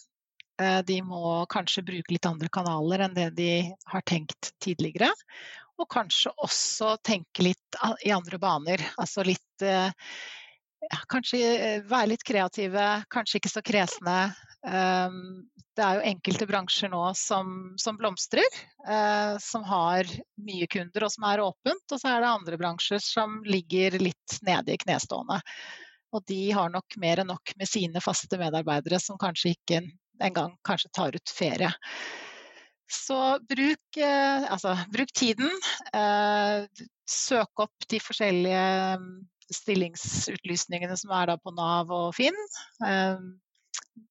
Eh, 0.60 0.80
de 0.86 1.00
må 1.06 1.44
kanskje 1.50 1.86
bruke 1.86 2.16
litt 2.16 2.28
andre 2.28 2.50
kanaler 2.52 3.06
enn 3.06 3.16
det 3.16 3.30
de 3.38 3.50
har 3.92 4.04
tenkt 4.10 4.52
tidligere. 4.62 5.12
Og 5.78 5.88
kanskje 5.90 6.34
også 6.36 6.96
tenke 7.02 7.46
litt 7.46 7.78
i 8.04 8.12
andre 8.14 8.38
baner. 8.42 8.82
Altså 8.98 9.24
litt 9.26 9.64
eh, 9.64 9.90
ja, 10.84 10.98
Kanskje 11.08 11.38
være 11.88 12.10
litt 12.10 12.26
kreative, 12.26 12.88
kanskje 13.08 13.40
ikke 13.40 13.54
så 13.54 13.62
kresne. 13.64 14.18
Ehm, 14.66 15.44
det 15.74 15.82
er 15.82 15.98
jo 15.98 16.08
enkelte 16.08 16.46
bransjer 16.46 16.90
nå 16.92 17.02
som, 17.18 17.48
som 17.80 17.96
blomstrer, 17.98 18.58
eh, 18.86 19.34
som 19.42 19.64
har 19.66 20.08
mye 20.46 20.68
kunder 20.70 21.06
og 21.06 21.12
som 21.12 21.26
er 21.28 21.42
åpent. 21.44 21.84
Og 21.90 22.00
så 22.00 22.12
er 22.12 22.22
det 22.22 22.30
andre 22.30 22.60
bransjer 22.60 23.02
som 23.02 23.40
ligger 23.46 23.98
litt 24.02 24.38
nede 24.46 24.74
i 24.74 24.80
knestående. 24.80 25.40
Og 26.14 26.22
de 26.30 26.40
har 26.54 26.70
nok 26.70 26.96
mer 27.02 27.20
enn 27.20 27.32
nok 27.32 27.56
med 27.58 27.68
sine 27.68 28.02
faste 28.04 28.38
medarbeidere 28.38 29.00
som 29.02 29.18
kanskje 29.18 29.56
ikke 29.56 29.82
engang 30.22 30.54
kanskje 30.66 30.92
tar 30.94 31.16
ut 31.16 31.34
ferie. 31.34 31.72
Så 32.90 33.18
bruk, 33.48 33.96
eh, 33.96 34.46
altså, 34.52 34.76
bruk 34.94 35.10
tiden. 35.16 35.50
Eh, 35.92 36.66
søk 37.10 37.64
opp 37.66 37.88
de 37.90 37.98
forskjellige 37.98 38.66
mm, 39.00 39.08
stillingsutlysningene 39.52 40.96
som 40.96 41.10
er 41.18 41.34
på 41.42 41.52
Nav 41.56 41.90
og 41.92 42.12
Finn. 42.14 42.38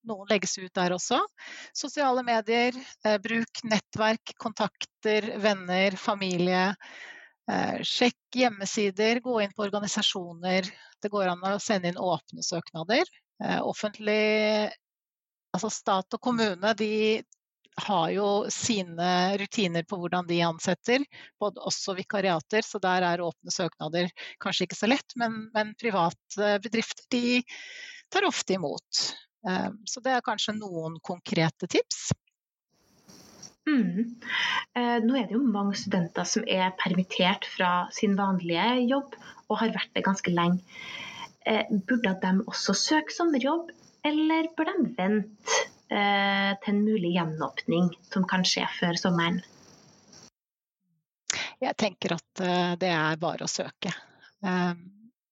Noen 0.07 0.29
legges 0.29 0.57
ut 0.57 0.73
der 0.75 0.95
også. 0.95 1.19
Sosiale 1.75 2.23
medier, 2.25 2.75
eh, 3.05 3.17
bruk 3.23 3.63
nettverk, 3.67 4.35
kontakter, 4.39 5.27
venner, 5.43 5.97
familie. 5.99 6.69
Eh, 7.51 7.81
sjekk 7.83 8.39
hjemmesider, 8.39 9.19
gå 9.19 9.41
inn 9.43 9.53
på 9.55 9.65
organisasjoner. 9.65 10.69
Det 11.01 11.11
går 11.11 11.33
an 11.33 11.43
å 11.51 11.59
sende 11.59 11.91
inn 11.91 11.99
åpne 11.99 12.43
søknader. 12.43 13.03
Eh, 13.43 13.59
offentlig, 13.59 14.71
altså 15.53 15.69
stat 15.69 16.15
og 16.15 16.21
kommune, 16.21 16.73
de 16.79 17.23
har 17.83 18.09
jo 18.13 18.27
sine 18.53 19.37
rutiner 19.41 19.83
på 19.89 19.97
hvordan 19.97 20.27
de 20.29 20.39
ansetter, 20.45 21.03
både 21.41 21.61
også 21.65 21.95
vikariater, 21.97 22.61
så 22.61 22.79
der 22.79 23.05
er 23.07 23.23
åpne 23.25 23.51
søknader 23.51 24.11
kanskje 24.43 24.67
ikke 24.67 24.77
så 24.77 24.89
lett, 24.91 25.15
men, 25.19 25.47
men 25.55 25.73
private 25.81 26.57
bedrifter 26.63 27.07
de 27.11 27.41
tar 28.13 28.27
ofte 28.29 28.55
imot. 28.59 29.03
Ehm, 29.47 29.79
så 29.85 30.01
det 30.03 30.15
er 30.15 30.25
kanskje 30.25 30.55
noen 30.57 30.99
konkrete 31.03 31.67
tips. 31.67 32.11
Mm. 33.67 34.19
Eh, 34.75 34.97
nå 35.03 35.15
er 35.15 35.27
det 35.27 35.37
jo 35.37 35.43
mange 35.43 35.77
studenter 35.79 36.27
som 36.27 36.43
er 36.47 36.73
permittert 36.79 37.47
fra 37.47 37.87
sin 37.95 38.17
vanlige 38.19 38.81
jobb 38.89 39.15
og 39.47 39.59
har 39.61 39.71
vært 39.75 39.93
det 39.95 40.03
ganske 40.07 40.33
lenge. 40.33 40.59
Eh, 41.47 41.63
burde 41.87 42.15
de 42.23 42.33
også 42.47 42.75
søke 42.75 43.15
sommerjobb, 43.15 43.71
eller 44.03 44.49
bør 44.57 44.71
de 44.71 44.89
vente 44.97 45.59
eh, 45.91 46.51
til 46.63 46.73
en 46.73 46.83
mulig 46.83 47.13
gjenåpning 47.15 47.91
som 48.11 48.27
kan 48.27 48.43
skje 48.47 48.67
før 48.79 48.99
sommeren? 48.99 49.41
Jeg 51.63 51.79
tenker 51.79 52.17
at 52.17 52.41
det 52.79 52.89
er 52.91 53.19
bare 53.21 53.45
å 53.45 53.51
søke. 53.51 53.93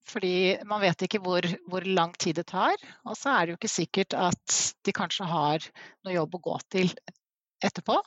Fordi 0.10 0.58
man 0.68 0.82
vet 0.82 1.06
ikke 1.06 1.22
hvor, 1.24 1.46
hvor, 1.70 1.86
lang 1.86 2.14
tid 2.20 2.40
det 2.40 2.48
tar. 2.52 2.76
Og 3.06 3.18
så 3.18 3.34
er 3.34 3.46
det 3.46 3.54
jo 3.54 3.60
ikke 3.60 3.72
sikkert 3.72 4.16
at 4.18 4.62
de 4.86 4.94
kanskje 4.96 5.28
har 5.30 5.68
noe 6.06 6.16
jobb 6.16 6.38
å 6.38 6.44
gå 6.50 6.56
til 6.74 6.94
etterpå. 7.62 8.00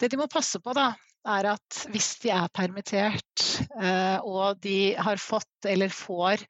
Det 0.00 0.08
de 0.12 0.20
må 0.20 0.28
passe 0.32 0.60
på, 0.62 0.72
da, 0.76 0.94
er 1.26 1.50
at 1.52 1.80
hvis 1.92 2.14
de 2.22 2.32
er 2.32 2.52
permittert 2.54 3.44
eh, 3.82 4.18
og 4.22 4.62
de 4.64 4.94
har 4.94 5.20
fått 5.20 5.68
eller 5.68 5.92
får 5.92 6.44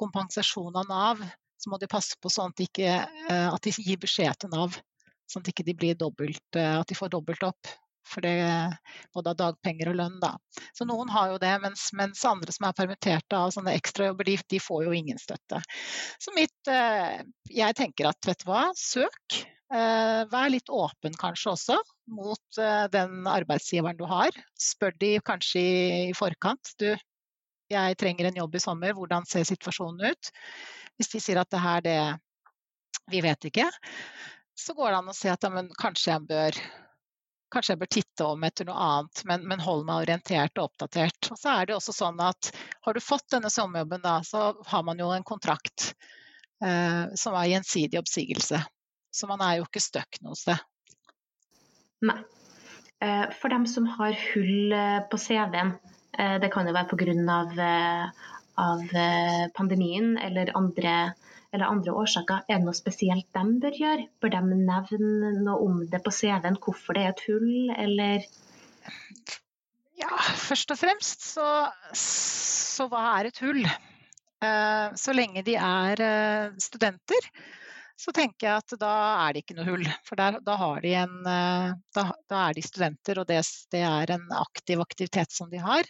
kompensasjon 0.00 0.80
av 0.80 0.88
Nav, 0.88 1.22
så 1.60 1.70
må 1.70 1.78
de 1.78 1.90
passe 1.90 2.16
på 2.18 2.32
sånn 2.32 2.50
at 2.50 2.58
de, 2.58 2.66
ikke, 2.66 2.94
eh, 3.30 3.48
at 3.52 3.62
de 3.62 3.74
gir 3.76 4.00
beskjed 4.02 4.40
til 4.42 4.50
Nav. 4.54 4.80
Sånn 5.30 5.44
at 5.44 5.48
de 5.48 5.54
ikke 5.54 5.76
blir 5.78 5.98
dobbelt, 6.00 6.44
eh, 6.58 6.74
at 6.80 6.88
de 6.90 6.98
får 6.98 7.12
dobbelt 7.12 7.44
opp 7.46 7.70
for 8.08 8.24
det, 8.24 8.36
både 9.14 9.32
av 9.32 9.38
dagpenger 9.38 9.92
og 9.92 9.98
lønn. 10.00 10.18
Da. 10.22 10.34
Så 10.76 10.86
noen 10.88 11.10
har 11.12 11.32
jo 11.32 11.40
det, 11.42 11.52
mens, 11.62 11.88
mens 11.96 12.24
andre 12.28 12.54
som 12.54 12.68
er 12.68 12.76
permitterte 12.76 13.38
av 13.38 13.52
sånne 13.54 13.74
ekstrajobber, 13.78 14.28
de, 14.28 14.36
de 14.54 14.60
får 14.62 14.84
jo 14.86 14.94
ingen 14.96 15.20
støtte. 15.20 15.62
Så 16.22 16.34
mitt 16.36 16.70
eh, 16.70 17.22
Jeg 17.52 17.78
tenker 17.78 18.10
at 18.10 18.28
vet 18.28 18.42
du 18.42 18.48
hva, 18.50 18.66
søk. 18.78 19.42
Eh, 19.72 20.22
vær 20.28 20.50
litt 20.52 20.68
åpen 20.68 21.14
kanskje 21.16 21.54
også 21.54 21.78
mot 22.12 22.60
eh, 22.60 22.84
den 22.92 23.24
arbeidsgiveren 23.30 23.96
du 23.96 24.04
har. 24.10 24.36
Spør 24.60 24.92
de 25.00 25.14
kanskje 25.24 25.62
i, 25.62 26.12
forkant. 26.16 26.74
Du, 26.82 26.90
jeg 27.72 27.98
trenger 28.00 28.28
en 28.28 28.42
jobb 28.42 28.58
i 28.58 28.62
sommer, 28.62 28.92
hvordan 28.96 29.24
ser 29.28 29.48
situasjonen 29.48 30.12
ut? 30.12 30.32
Hvis 31.00 31.14
de 31.14 31.22
sier 31.24 31.40
at 31.40 31.50
det 31.52 31.62
her, 31.62 31.86
det 31.86 31.98
Vi 33.10 33.20
vet 33.24 33.44
ikke. 33.48 33.64
Så 34.54 34.74
går 34.78 34.92
det 34.92 34.98
an 35.00 35.08
å 35.10 35.16
si 35.16 35.30
at 35.32 35.42
ja, 35.42 35.62
kanskje 35.80 36.12
jeg 36.12 36.26
bør 36.28 36.58
kanskje 37.52 37.74
jeg 37.74 37.80
bør 37.82 37.90
titte 37.96 38.26
om 38.26 38.44
etter 38.48 38.66
noe 38.68 38.86
annet, 38.86 39.22
men, 39.28 39.46
men 39.48 39.62
hold 39.62 39.84
meg 39.88 40.06
orientert 40.06 40.58
og 40.58 40.70
oppdatert. 40.70 41.30
Og 41.30 41.38
så 41.38 41.52
er 41.54 41.68
det 41.68 41.76
også 41.76 41.94
sånn 41.96 42.20
at 42.24 42.50
har 42.86 42.96
du 42.96 43.02
fått 43.04 43.28
denne 43.34 43.50
sommerjobben, 43.52 44.02
da, 44.04 44.18
så 44.26 44.50
har 44.72 44.84
man 44.88 45.00
jo 45.02 45.10
en 45.14 45.26
kontrakt. 45.26 45.92
eh, 46.64 47.04
som 47.18 47.34
er 47.34 47.50
gjensidig 47.50 47.98
oppsigelse. 47.98 48.60
Så 49.12 49.28
man 49.28 49.42
er 49.44 49.58
jo 49.58 49.66
ikke 49.66 49.82
stuck 49.82 50.20
noe 50.24 50.36
sted. 50.38 50.60
Nei. 52.06 52.20
Eh, 53.02 53.26
For 53.40 53.50
dem 53.52 53.66
som 53.66 53.86
har 53.98 54.14
hull 54.32 54.72
eh, 54.72 55.00
på 55.10 55.18
CV-en, 55.18 55.74
eh, 56.18 56.36
det 56.42 56.52
kan 56.54 56.68
jo 56.68 56.76
være 56.76 56.94
pga. 56.94 57.16
Av 57.40 57.58
av 58.62 58.82
pandemien 59.56 60.18
eller 60.20 60.50
andre, 60.58 61.14
eller 61.52 61.68
andre 61.68 61.92
årsaker, 62.00 62.44
er 62.48 62.60
det 62.60 62.66
noe 62.66 62.76
spesielt 62.76 63.28
de 63.36 63.42
bør 63.60 63.76
gjøre? 63.76 64.08
Bør 64.24 64.32
de 64.34 64.42
nevne 64.56 65.32
noe 65.44 65.58
om 65.66 65.80
det 65.92 66.00
på 66.04 66.12
CV-en, 66.14 66.56
hvorfor 66.64 66.96
det 66.96 67.04
er 67.04 67.12
et 67.12 67.24
hull, 67.28 67.72
eller 67.76 68.28
Ja, 70.00 70.12
først 70.40 70.72
og 70.74 70.80
fremst 70.80 71.26
så, 71.34 71.48
så 71.98 72.88
hva 72.90 73.04
er 73.18 73.28
et 73.28 73.42
hull? 73.44 73.62
Eh, 74.42 74.86
Så 74.98 75.14
lenge 75.14 75.44
de 75.46 75.54
er 75.60 76.02
eh, 76.02 76.56
studenter, 76.62 77.28
så 78.00 78.10
tenker 78.16 78.48
jeg 78.48 78.64
at 78.64 78.74
da 78.80 78.94
er 79.28 79.36
det 79.36 79.44
ikke 79.44 79.58
noe 79.60 79.68
hull. 79.68 79.86
For 80.08 80.18
der, 80.18 80.40
da, 80.42 80.56
de 80.82 80.94
en, 81.04 81.18
eh, 81.28 81.76
da, 81.94 82.08
da 82.32 82.44
er 82.48 82.56
de 82.56 82.64
studenter, 82.66 83.20
og 83.22 83.28
det, 83.28 83.42
det 83.70 83.84
er 83.86 84.16
en 84.16 84.26
aktiv 84.40 84.82
aktivitet 84.82 85.36
som 85.36 85.52
de 85.52 85.60
har. 85.62 85.86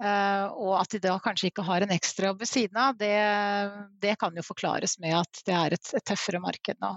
Eh, 0.00 0.46
Og 0.56 0.78
at 0.80 0.94
de 0.94 1.00
da 1.04 1.18
kanskje 1.20 1.50
ikke 1.50 1.64
har 1.66 1.84
en 1.84 1.92
ekstrajobb 1.92 2.40
ved 2.40 2.48
siden 2.48 2.78
av, 2.80 2.96
det, 2.96 3.12
det 4.00 4.16
kan 4.20 4.36
jo 4.36 4.44
forklares 4.46 4.96
med 5.02 5.18
at 5.18 5.42
det 5.46 5.56
er 5.56 5.76
et, 5.76 5.92
et 5.98 6.06
tøffere 6.08 6.40
marked 6.40 6.80
nå. 6.80 6.94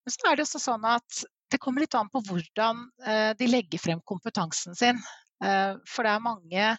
Men 0.00 0.14
så 0.14 0.30
er 0.30 0.38
det 0.38 0.46
også 0.46 0.62
sånn 0.62 0.86
at 0.88 1.20
det 1.52 1.60
kommer 1.60 1.84
litt 1.84 1.96
an 1.98 2.08
på 2.08 2.22
hvordan 2.24 2.86
eh, 3.04 3.32
de 3.36 3.50
legger 3.50 3.82
frem 3.82 4.00
kompetansen 4.08 4.78
sin. 4.78 5.02
Eh, 5.44 5.76
For 5.88 6.06
det 6.06 6.16
er 6.16 6.26
mange 6.30 6.72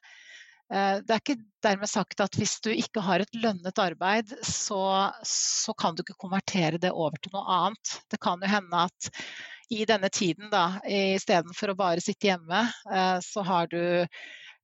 Det 0.71 1.11
er 1.11 1.19
ikke 1.19 1.33
dermed 1.65 1.89
sagt 1.91 2.21
at 2.23 2.37
hvis 2.39 2.53
du 2.63 2.69
ikke 2.71 3.01
har 3.03 3.19
et 3.19 3.33
lønnet 3.35 3.79
arbeid, 3.83 4.29
så, 4.39 5.11
så 5.27 5.73
kan 5.75 5.97
du 5.97 5.99
ikke 6.05 6.15
konvertere 6.15 6.79
det 6.79 6.93
over 6.95 7.19
til 7.19 7.33
noe 7.33 7.43
annet. 7.43 7.91
Det 8.07 8.21
kan 8.23 8.39
jo 8.39 8.47
hende 8.47 8.85
at 8.87 9.09
i 9.67 9.83
denne 9.83 10.07
tiden, 10.07 10.47
da, 10.47 10.79
istedenfor 10.87 11.73
å 11.73 11.75
bare 11.75 11.99
sitte 11.99 12.29
hjemme, 12.29 12.61
så 13.19 13.43
har 13.43 13.67
du 13.67 14.07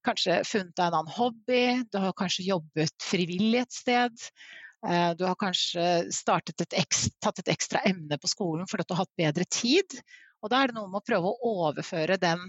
kanskje 0.07 0.39
funnet 0.47 0.75
deg 0.77 0.85
en 0.87 0.99
annen 1.01 1.15
hobby, 1.17 1.63
du 1.91 1.99
har 2.01 2.15
kanskje 2.17 2.47
jobbet 2.47 2.95
frivillig 3.03 3.65
et 3.65 3.75
sted. 3.75 4.29
Eh, 4.87 5.11
Du 5.17 5.25
har 5.25 5.35
kanskje 5.35 6.07
et 6.07 6.73
ekstra, 6.73 7.11
tatt 7.21 7.39
et 7.43 7.53
ekstra 7.55 7.81
emne 7.85 8.17
på 8.17 8.29
skolen 8.29 8.67
fordi 8.69 8.87
du 8.87 8.93
har 8.95 9.05
hatt 9.05 9.19
bedre 9.19 9.45
tid. 9.49 9.99
Og 10.43 10.51
da 10.53 10.61
er 10.61 10.67
det 10.71 10.77
noe 10.77 10.89
med 10.89 11.01
å 11.01 11.07
prøve 11.07 11.31
å 11.31 11.51
overføre 11.65 12.19
den, 12.21 12.39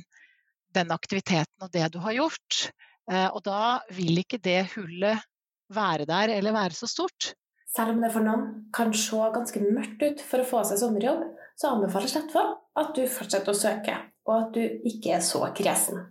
den 0.76 0.92
aktiviteten 0.92 1.64
og 1.64 1.72
det 1.72 1.88
du 1.92 1.98
har 2.04 2.12
gjort. 2.12 2.70
Eh, 3.10 3.28
Og 3.32 3.42
da 3.44 3.80
vil 3.90 4.20
ikke 4.22 4.40
det 4.40 4.68
hullet 4.76 5.24
være 5.72 6.06
der 6.08 6.32
eller 6.36 6.52
være 6.52 6.76
så 6.76 6.88
stort. 6.88 7.34
Selv 7.68 7.92
om 7.92 8.00
det 8.00 8.12
for 8.12 8.24
noen 8.24 8.70
kan 8.72 8.92
se 8.96 9.16
ganske 9.34 9.60
mørkt 9.60 10.02
ut 10.02 10.20
for 10.24 10.40
å 10.40 10.48
få 10.48 10.62
seg 10.64 10.80
sommerjobb, 10.80 11.24
så 11.58 11.74
anbefales 11.74 12.14
Slettvold 12.14 12.54
at 12.80 12.94
du 12.96 13.02
fortsetter 13.10 13.52
å 13.52 13.58
søke, 13.58 13.96
og 14.28 14.34
at 14.36 14.54
du 14.56 14.62
ikke 14.88 15.16
er 15.18 15.24
så 15.24 15.42
kresen. 15.56 16.06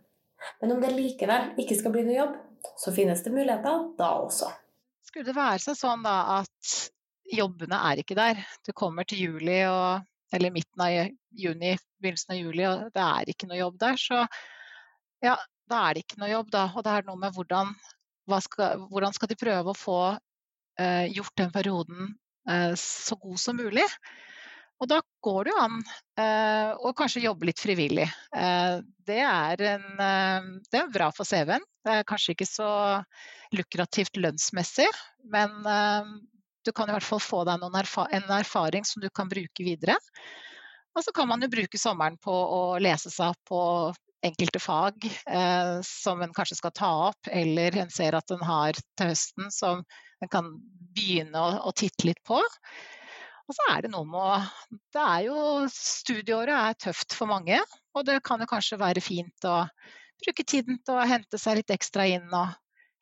Men 0.61 0.75
om 0.75 0.83
det 0.83 0.93
likevel 0.95 1.51
ikke 1.61 1.77
skal 1.79 1.93
bli 1.95 2.05
noe 2.07 2.17
jobb, 2.17 2.35
så 2.77 2.93
finnes 2.95 3.23
det 3.23 3.33
muligheter 3.33 3.89
da 3.99 4.11
også. 4.23 4.51
Skulle 5.07 5.27
det 5.29 5.37
være 5.37 5.61
seg 5.63 5.77
sånn 5.79 6.05
da 6.05 6.17
at 6.39 6.75
jobbene 7.31 7.79
er 7.89 8.01
ikke 8.01 8.17
der, 8.17 8.39
du 8.65 8.71
kommer 8.75 9.07
til 9.07 9.25
juli 9.25 9.59
og, 9.67 10.05
eller 10.33 10.53
midten 10.55 10.83
av 10.83 10.93
juni, 11.37 11.73
begynnelsen 11.99 12.35
av 12.35 12.39
juli, 12.39 12.63
og 12.67 12.87
det 12.95 13.03
er 13.03 13.31
ikke 13.33 13.49
noe 13.49 13.59
jobb 13.59 13.79
der, 13.83 13.99
så 13.99 14.23
ja, 15.23 15.35
da 15.67 15.83
er 15.83 15.97
det 15.97 16.05
ikke 16.05 16.21
noe 16.21 16.31
jobb 16.31 16.51
da. 16.53 16.63
Og 16.75 16.85
det 16.85 16.93
er 16.93 17.07
noe 17.07 17.19
med 17.19 17.35
hvordan, 17.35 17.73
skal, 18.43 18.87
hvordan 18.91 19.15
skal 19.15 19.31
de 19.31 19.39
prøve 19.39 19.73
å 19.73 19.77
få 19.77 19.99
eh, 20.79 21.07
gjort 21.13 21.35
den 21.41 21.53
perioden 21.53 22.13
eh, 22.49 22.73
så 22.79 23.17
god 23.19 23.41
som 23.41 23.59
mulig. 23.59 23.85
Og 24.77 24.89
da 24.91 24.99
går 25.25 25.47
det 25.47 25.53
jo 25.53 25.61
an 25.63 25.77
eh, 26.21 26.71
å 26.85 26.93
kanskje 26.97 27.23
jobbe 27.23 27.49
litt 27.49 27.61
frivillig. 27.61 28.05
Eh, 28.35 28.77
det, 29.09 29.19
er 29.25 29.63
en, 29.73 29.85
eh, 30.05 30.49
det 30.69 30.81
er 30.83 30.91
bra 30.93 31.09
for 31.15 31.25
CV-en. 31.25 31.65
Det 31.87 31.95
er 31.95 32.07
kanskje 32.09 32.35
ikke 32.35 32.49
så 32.49 32.69
lukrativt 33.55 34.19
lønnsmessig, 34.19 34.89
men 35.31 35.53
du 36.67 36.73
kan 36.75 36.89
i 36.89 36.93
hvert 36.97 37.05
fall 37.07 37.21
få 37.23 37.45
deg 37.47 37.63
erfa 37.63 38.09
en 38.11 38.25
erfaring 38.35 38.83
som 38.83 38.99
du 38.99 39.07
kan 39.09 39.29
bruke 39.31 39.63
videre. 39.63 39.95
Og 40.97 41.05
så 41.05 41.13
kan 41.15 41.29
man 41.29 41.45
jo 41.45 41.47
bruke 41.53 41.79
sommeren 41.79 42.17
på 42.19 42.33
å 42.33 42.61
lese 42.83 43.11
seg 43.13 43.31
opp 43.31 43.41
på 43.47 43.61
enkelte 44.25 44.59
fag 44.59 45.05
eh, 45.29 45.79
som 45.85 46.21
en 46.21 46.33
kanskje 46.33 46.57
skal 46.59 46.73
ta 46.75 46.91
opp, 47.09 47.29
eller 47.29 47.77
en 47.83 47.91
ser 47.93 48.17
at 48.17 48.33
en 48.33 48.43
har 48.43 48.77
til 48.97 49.11
høsten 49.11 49.51
som 49.53 49.83
en 50.23 50.31
kan 50.33 50.49
begynne 50.97 51.37
å, 51.37 51.67
å 51.69 51.73
titte 51.77 52.09
litt 52.09 52.23
på. 52.27 52.41
Og 53.47 53.55
så 53.55 53.67
er 53.71 53.85
det 53.85 53.91
noe 53.93 54.07
med 54.07 54.19
å 54.19 54.77
Det 54.93 55.03
er 55.03 55.25
jo 55.29 55.41
Studieåret 55.71 56.55
er 56.57 56.79
tøft 56.87 57.15
for 57.15 57.31
mange, 57.31 57.59
og 57.95 58.07
det 58.07 58.19
kan 58.27 58.43
jo 58.43 58.49
kanskje 58.49 58.79
være 58.81 59.03
fint 59.03 59.47
å 59.47 59.61
bruke 60.23 60.43
tiden 60.43 60.79
til 60.83 60.97
å 60.97 61.07
hente 61.07 61.39
seg 61.39 61.61
litt 61.61 61.73
ekstra 61.73 62.07
inn 62.09 62.27
og 62.33 62.55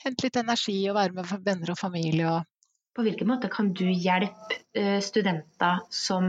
hente 0.04 0.28
litt 0.28 0.38
energi 0.40 0.78
og 0.90 0.98
være 1.00 1.18
med 1.18 1.32
venner 1.46 1.74
og 1.74 1.80
familie 1.80 2.28
og 2.32 2.52
På 2.96 3.04
hvilken 3.04 3.28
måte 3.28 3.50
kan 3.52 3.74
du 3.76 3.88
hjelpe 3.90 4.60
eh, 4.78 5.02
studenter 5.04 5.82
som 5.92 6.28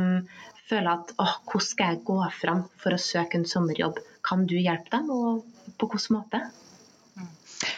føler 0.67 0.89
at 0.97 1.13
åh, 1.23 1.37
hvordan 1.47 1.67
skal 1.69 1.93
jeg 1.93 2.05
gå 2.09 2.17
fram 2.41 2.65
for 2.83 2.97
å 2.97 3.03
søke 3.03 3.39
en 3.39 3.47
sommerjobb? 3.47 4.01
Kan 4.27 4.49
du 4.51 4.57
hjelpe 4.59 4.91
dem, 4.97 5.13
og 5.15 5.45
på 5.79 5.87
hvilken 5.93 6.17
måte? 6.17 6.41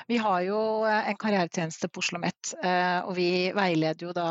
Vi 0.09 0.17
har 0.25 0.41
jo 0.47 0.61
eh, 0.89 1.11
en 1.11 1.21
karrieretjeneste 1.21 1.91
på 1.93 2.01
Oslo 2.01 2.17
OsloMet, 2.17 2.55
eh, 2.65 3.01
og 3.05 3.13
vi 3.19 3.29
veileder 3.57 4.09
jo 4.09 4.15
da 4.17 4.31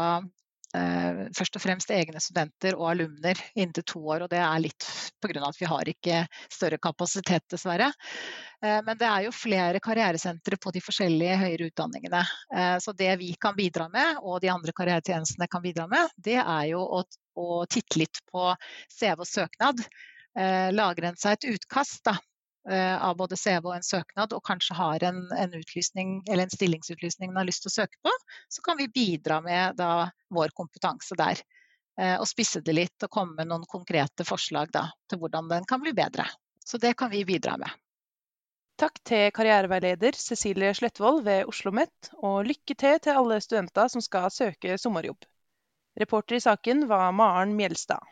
først 0.73 1.55
og 1.55 1.61
fremst 1.63 1.91
egne 1.95 2.19
studenter 2.21 2.75
og 2.75 2.89
alumner 2.91 3.39
inntil 3.55 3.85
to 3.87 4.01
år. 4.03 4.25
Og 4.25 4.29
det 4.29 4.41
er 4.43 4.59
litt 4.61 4.87
pga. 5.23 5.47
at 5.47 5.59
vi 5.59 5.65
har 5.65 5.89
ikke 5.89 6.27
større 6.51 6.77
kapasitet, 6.77 7.45
dessverre. 7.49 7.91
Eh, 8.63 8.81
Men 8.83 8.97
det 8.97 9.07
er 9.07 9.25
jo 9.25 9.31
flere 9.31 9.79
karrieresentre 9.79 10.57
på 10.57 10.71
de 10.73 10.81
forskjellige 10.81 11.37
høyere 11.37 11.69
utdanningene. 11.71 12.23
Eh, 12.53 12.77
Så 12.79 12.93
det 12.93 13.15
vi 13.19 13.33
kan 13.39 13.55
bidra 13.55 13.89
med, 13.89 14.17
og 14.21 14.41
de 14.41 14.49
andre 14.49 14.71
karrieretjenestene 14.71 15.47
kan 15.47 15.61
bidra 15.61 15.87
med, 15.87 16.09
det 16.17 16.37
er 16.41 16.65
jo 16.71 16.81
å, 16.81 17.03
å 17.37 17.65
titte 17.65 17.99
litt 17.99 18.21
på 18.31 18.55
CV 18.89 19.19
og 19.21 19.27
søknad. 19.27 19.83
Eh, 20.37 20.71
Lagre 20.71 21.07
en 21.07 21.17
seg 21.17 21.37
et 21.37 21.55
utkast 21.55 22.03
da, 22.05 22.11
eh, 22.11 22.19
av 22.75 23.15
både 23.15 23.37
CV 23.39 23.69
og 23.69 23.75
en 23.77 23.85
søknad, 23.85 24.33
og 24.35 24.43
kanskje 24.43 24.75
har 24.75 25.03
en, 25.07 25.21
en 25.31 25.53
utlysning 25.55 26.17
eller 26.27 26.43
en 26.43 26.51
stillingsutlysning 26.51 27.31
man 27.31 27.41
har 27.41 27.47
lyst 27.47 27.63
til 27.63 27.71
å 27.71 27.75
søke 27.77 28.01
på, 28.03 28.11
så 28.51 28.63
kan 28.65 28.79
vi 28.79 28.89
bidra 28.91 29.37
med 29.45 29.77
da, 29.79 30.09
vår 30.35 30.51
kompetanse 30.57 31.15
der. 31.15 31.39
Eh, 31.97 32.15
Og 32.19 32.27
spisse 32.29 32.61
det 32.61 32.75
litt 32.75 33.07
og 33.07 33.13
komme 33.13 33.39
med 33.39 33.49
noen 33.49 33.65
konkrete 33.69 34.25
forslag 34.27 34.71
da, 34.75 34.87
til 35.09 35.21
hvordan 35.21 35.49
den 35.49 35.65
kan 35.69 35.81
bli 35.81 35.93
bedre. 35.97 36.27
Så 36.65 36.77
det 36.77 36.93
kan 36.99 37.09
vi 37.09 37.23
bidra 37.25 37.55
med. 37.57 37.71
Takk 38.77 38.99
til 39.09 39.31
karriereveileder 39.33 40.13
Cecilie 40.13 40.73
Slettvold 40.77 41.23
ved 41.25 41.47
Oslo 41.47 41.71
OsloMet, 41.71 42.11
og 42.21 42.45
lykke 42.45 42.75
til 42.77 42.99
til 43.01 43.17
alle 43.17 43.39
studenter 43.41 43.89
som 43.89 44.03
skal 44.05 44.29
søke 44.29 44.77
sommerjobb. 44.77 45.25
Reporter 45.97 46.37
i 46.37 46.43
saken 46.43 46.85
var 46.91 47.09
Maren 47.11 47.55
Mjelstad. 47.57 48.03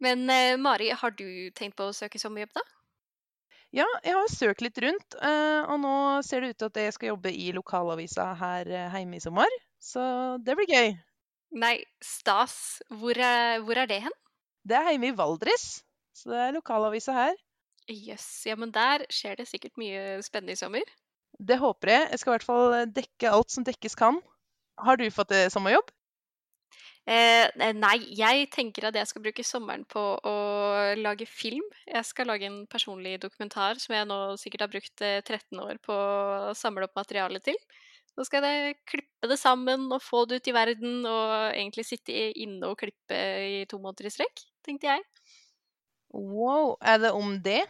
Men 0.00 0.24
eh, 0.30 0.56
Mari, 0.56 0.88
har 0.96 1.12
du 1.12 1.50
tenkt 1.52 1.76
på 1.76 1.90
å 1.90 1.92
søke 1.92 2.18
sommerjobb, 2.18 2.54
da? 2.56 2.64
Ja, 3.74 3.86
jeg 4.06 4.14
har 4.14 4.28
søkt 4.30 4.62
litt 4.62 4.76
rundt, 4.84 5.16
eh, 5.18 5.62
og 5.66 5.80
nå 5.82 5.94
ser 6.22 6.44
det 6.44 6.52
ut 6.52 6.60
til 6.62 6.68
at 6.70 6.76
jeg 6.78 6.94
skal 6.94 7.08
jobbe 7.08 7.32
i 7.34 7.48
lokalavisa 7.56 8.28
her 8.38 8.68
eh, 8.70 8.94
hjemme 9.00 9.18
i 9.18 9.22
sommer. 9.24 9.56
Så 9.82 10.04
det 10.46 10.54
blir 10.60 10.70
gøy. 10.70 10.92
Nei, 11.58 11.74
stas. 12.02 12.54
Hvor 13.00 13.18
er, 13.18 13.58
hvor 13.66 13.80
er 13.82 13.90
det 13.90 14.04
hen? 14.06 14.14
Det 14.62 14.78
er 14.78 14.92
hjemme 14.92 15.10
i 15.10 15.16
Valdres, 15.18 15.66
så 16.14 16.30
det 16.30 16.44
er 16.44 16.54
lokalavisa 16.54 17.16
her. 17.16 17.34
Jøss, 17.90 18.28
ja, 18.46 18.54
men 18.56 18.70
der 18.72 19.08
skjer 19.12 19.40
det 19.42 19.48
sikkert 19.50 19.74
mye 19.80 20.22
spennende 20.24 20.54
i 20.54 20.60
sommer. 20.60 20.94
Det 21.42 21.58
håper 21.58 21.90
jeg. 21.90 22.06
Jeg 22.12 22.22
skal 22.22 22.30
i 22.30 22.34
hvert 22.36 22.46
fall 22.46 22.78
dekke 22.94 23.34
alt 23.34 23.50
som 23.50 23.66
dekkes 23.66 23.98
kan. 23.98 24.22
Har 24.86 25.02
du 25.02 25.08
fått 25.10 25.34
eh, 25.34 25.50
sommerjobb? 25.50 25.90
Eh, 27.04 27.72
nei, 27.76 27.98
jeg 28.16 28.46
tenker 28.54 28.86
at 28.88 28.96
jeg 28.96 29.10
skal 29.10 29.22
bruke 29.26 29.44
sommeren 29.44 29.82
på 29.84 30.02
å 30.24 30.36
lage 30.96 31.26
film. 31.28 31.66
Jeg 31.84 32.08
skal 32.08 32.30
lage 32.30 32.48
en 32.48 32.62
personlig 32.70 33.18
dokumentar 33.20 33.76
som 33.82 33.92
jeg 33.92 34.08
nå 34.08 34.20
sikkert 34.40 34.64
har 34.64 34.72
brukt 34.72 35.04
eh, 35.04 35.20
13 35.20 35.60
år 35.60 35.82
på 35.84 35.92
å 35.92 36.54
samle 36.56 36.88
opp 36.88 36.96
materiale 36.96 37.42
til. 37.44 37.58
Nå 38.14 38.24
skal 38.24 38.46
jeg 38.46 38.76
klippe 38.88 39.28
det 39.28 39.36
sammen 39.40 39.88
og 39.92 40.02
få 40.02 40.22
det 40.30 40.38
ut 40.40 40.48
i 40.48 40.54
verden, 40.54 41.00
og 41.04 41.50
egentlig 41.50 41.84
sitte 41.88 42.14
inne 42.40 42.70
og 42.70 42.78
klippe 42.80 43.20
i 43.42 43.64
to 43.68 43.80
måneder 43.82 44.08
i 44.08 44.14
strekk, 44.14 44.44
tenkte 44.64 44.92
jeg. 44.92 45.02
Wow, 46.14 46.76
er 46.78 47.00
det 47.02 47.10
om 47.12 47.34
det? 47.42 47.64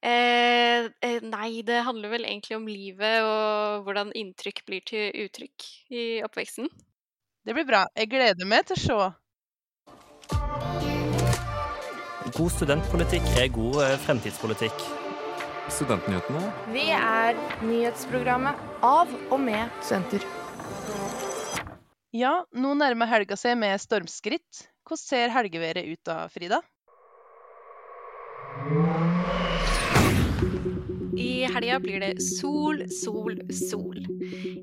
Eh, 0.00 0.86
eh, 1.04 1.18
nei, 1.26 1.60
det 1.66 1.82
handler 1.84 2.14
vel 2.14 2.24
egentlig 2.24 2.56
om 2.56 2.70
livet 2.70 3.26
og 3.26 3.82
hvordan 3.84 4.14
inntrykk 4.16 4.62
blir 4.70 4.86
til 4.86 5.10
uttrykk 5.26 5.66
i 5.92 6.04
oppveksten. 6.24 6.70
Det 7.50 7.54
blir 7.54 7.66
bra. 7.66 7.80
Jeg 7.98 8.06
gleder 8.12 8.46
meg 8.46 8.62
til 8.68 8.76
å 8.76 8.78
se. 8.78 8.96
God 12.36 12.52
studentpolitikk 12.54 13.26
er 13.42 13.48
god 13.50 13.80
eh, 13.82 13.94
fremtidspolitikk. 14.04 14.84
Studentnyhetene. 15.74 16.44
Vi 16.70 16.84
er 16.94 17.34
nyhetsprogrammet 17.66 18.54
av 18.86 19.10
og 19.32 19.42
med 19.42 19.66
studenter. 19.82 20.22
Ja, 22.14 22.36
nå 22.54 22.76
nærmer 22.78 23.10
helga 23.10 23.34
seg 23.34 23.58
med 23.58 23.82
stormskritt. 23.82 24.68
Hvordan 24.86 25.02
ser 25.02 25.34
helgeværet 25.34 25.90
ut 25.90 26.06
da, 26.06 26.20
Frida? 26.30 26.62
I 31.20 31.44
helga 31.52 31.76
blir 31.80 32.00
det 32.00 32.14
sol, 32.24 32.80
sol, 32.88 33.36
sol. 33.52 33.98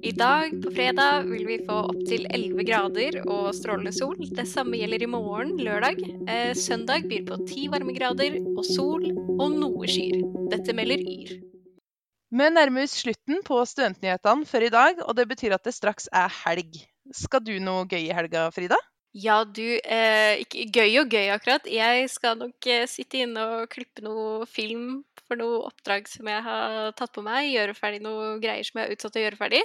I 0.02 0.12
dag, 0.18 0.56
på 0.64 0.72
fredag, 0.74 1.28
vil 1.30 1.46
vi 1.46 1.58
få 1.68 1.76
opptil 1.92 2.26
11 2.34 2.66
grader 2.66 3.20
og 3.26 3.52
strålende 3.54 3.94
sol. 3.94 4.18
Det 4.18 4.48
samme 4.50 4.80
gjelder 4.80 5.06
i 5.06 5.10
morgen, 5.12 5.54
lørdag. 5.62 6.02
Eh, 6.26 6.54
søndag 6.58 7.06
byr 7.12 7.28
på 7.30 7.38
10 7.44 7.68
varmegrader 7.76 8.40
og 8.56 8.66
sol 8.66 9.06
og 9.38 9.48
noe 9.54 9.90
skyer. 9.92 10.24
Dette 10.50 10.74
melder 10.78 11.06
Yr. 11.06 11.38
Vi 12.28 12.50
nærmer 12.52 12.88
oss 12.88 12.98
slutten 13.04 13.44
på 13.46 13.62
Studentnyhetene 13.70 14.50
for 14.50 14.66
i 14.66 14.74
dag, 14.74 15.00
og 15.06 15.14
det 15.16 15.30
betyr 15.30 15.56
at 15.56 15.64
det 15.68 15.78
straks 15.78 16.10
er 16.10 16.34
helg. 16.42 16.82
Skal 17.14 17.46
du 17.46 17.54
noe 17.64 17.86
gøy 17.86 18.02
i 18.10 18.16
helga, 18.18 18.50
Frida? 18.52 18.82
Ja, 19.18 19.42
du, 19.46 19.64
eh, 19.82 20.44
ikke 20.44 20.68
gøy 20.78 21.00
og 21.02 21.14
gøy 21.14 21.30
akkurat. 21.34 21.66
Jeg 21.72 22.10
skal 22.14 22.38
nok 22.38 22.68
eh, 22.70 22.86
sitte 22.90 23.24
inne 23.24 23.46
og 23.58 23.70
klippe 23.74 24.04
noe 24.06 24.46
film 24.52 25.02
for 25.28 25.40
noe 25.40 25.64
oppdrag 25.68 26.06
som 26.12 26.28
jeg 26.30 26.44
har 26.46 26.92
tatt 27.00 27.14
på 27.16 27.24
meg. 27.26 27.50
Gjøre 27.50 27.76
ferdig 27.78 28.04
noe 28.04 28.36
greier 28.44 28.68
som 28.68 28.80
jeg 28.80 28.88
er 28.88 28.94
utsatt 28.96 29.16
til 29.16 29.24
å 29.24 29.26
gjøre 29.26 29.40
ferdig. 29.40 29.64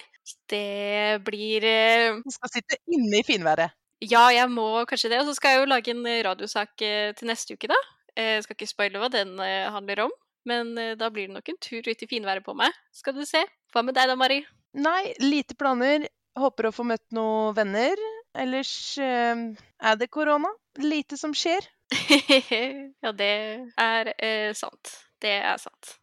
Det 0.51 1.21
blir 1.27 1.67
eh, 1.69 2.21
Du 2.25 2.33
skal 2.33 2.55
sitte 2.55 2.81
inne 2.97 3.21
i 3.21 3.27
finværet. 3.27 3.77
Ja, 4.03 4.25
jeg 4.35 4.49
må 4.51 4.67
kanskje 4.91 5.13
det. 5.13 5.21
Og 5.23 5.29
så 5.29 5.37
skal 5.39 5.55
jeg 5.55 5.63
jo 5.63 5.71
lage 5.75 5.93
en 5.93 6.07
radiosak 6.31 6.83
eh, 6.83 7.13
til 7.19 7.29
neste 7.31 7.59
uke, 7.59 7.71
da. 7.71 7.79
Eh, 8.17 8.37
Jeg 8.39 8.47
skal 8.47 8.57
ikke 8.59 8.71
spoile 8.73 9.03
hva 9.05 9.13
den 9.13 9.37
eh, 9.43 9.69
handler 9.75 10.07
om, 10.09 10.17
men 10.49 10.73
eh, 10.81 10.97
da 10.99 11.13
blir 11.13 11.29
det 11.29 11.37
nok 11.37 11.53
en 11.53 11.61
tur 11.63 11.87
ut 11.87 12.03
i 12.03 12.11
finværet 12.11 12.45
på 12.47 12.57
meg. 12.57 12.73
Skal 12.97 13.15
du 13.19 13.23
se. 13.29 13.45
Hva 13.73 13.85
med 13.85 13.97
deg 14.01 14.09
da, 14.11 14.17
Mari? 14.19 14.41
Nei, 14.81 15.13
lite 15.21 15.57
planer. 15.61 16.09
Håper 16.41 16.71
å 16.71 16.75
få 16.75 16.89
møtt 16.89 17.05
noen 17.13 17.53
venner. 17.57 18.01
Ellers 18.39 18.99
eh, 18.99 19.37
er 19.83 19.97
det 20.01 20.11
korona. 20.13 20.49
Lite 20.81 21.19
som 21.21 21.35
skjer. 21.37 21.67
ja, 23.05 23.13
det 23.13 23.33
er 23.77 24.13
eh, 24.17 24.53
sant. 24.57 24.95
Det 25.21 25.35
er 25.43 25.59
sant. 25.61 25.97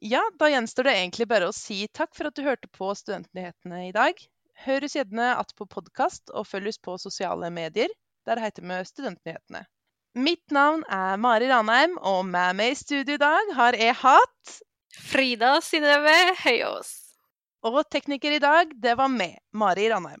Ja, 0.00 0.22
da 0.40 0.48
gjenstår 0.48 0.88
det 0.88 0.96
egentlig 0.96 1.28
bare 1.28 1.50
å 1.50 1.54
si 1.54 1.84
takk 1.92 2.14
for 2.16 2.30
at 2.30 2.36
du 2.36 2.42
hørte 2.46 2.70
på 2.72 2.88
Studentnyhetene 2.96 3.88
i 3.88 3.92
dag. 3.92 4.16
Hør 4.64 4.84
oss 4.84 4.96
gjerne 4.96 5.34
att 5.36 5.54
på 5.56 5.66
podkast, 5.66 6.30
og 6.30 6.46
følg 6.46 6.68
oss 6.68 6.78
på 6.78 6.98
sosiale 6.98 7.50
medier. 7.50 7.88
Der 8.26 8.40
heter 8.40 8.62
vi 8.62 8.84
Studentnyhetene. 8.84 9.64
Mitt 10.14 10.50
navn 10.50 10.82
er 10.90 11.16
Mari 11.16 11.48
Ranheim, 11.48 11.98
og 11.98 12.24
med 12.26 12.56
meg 12.58 12.72
i 12.72 12.80
studio 12.80 13.14
i 13.14 13.22
dag 13.22 13.52
har 13.54 13.78
jeg 13.78 13.94
hatt 14.02 14.56
Frida 15.10 15.60
Synnøve 15.62 16.16
Høyås. 16.42 16.90
Og 17.62 17.84
tekniker 17.92 18.34
i 18.34 18.42
dag, 18.42 18.72
det 18.74 18.96
var 18.98 19.12
meg, 19.12 19.38
Mari 19.52 19.86
Ranheim. 19.92 20.20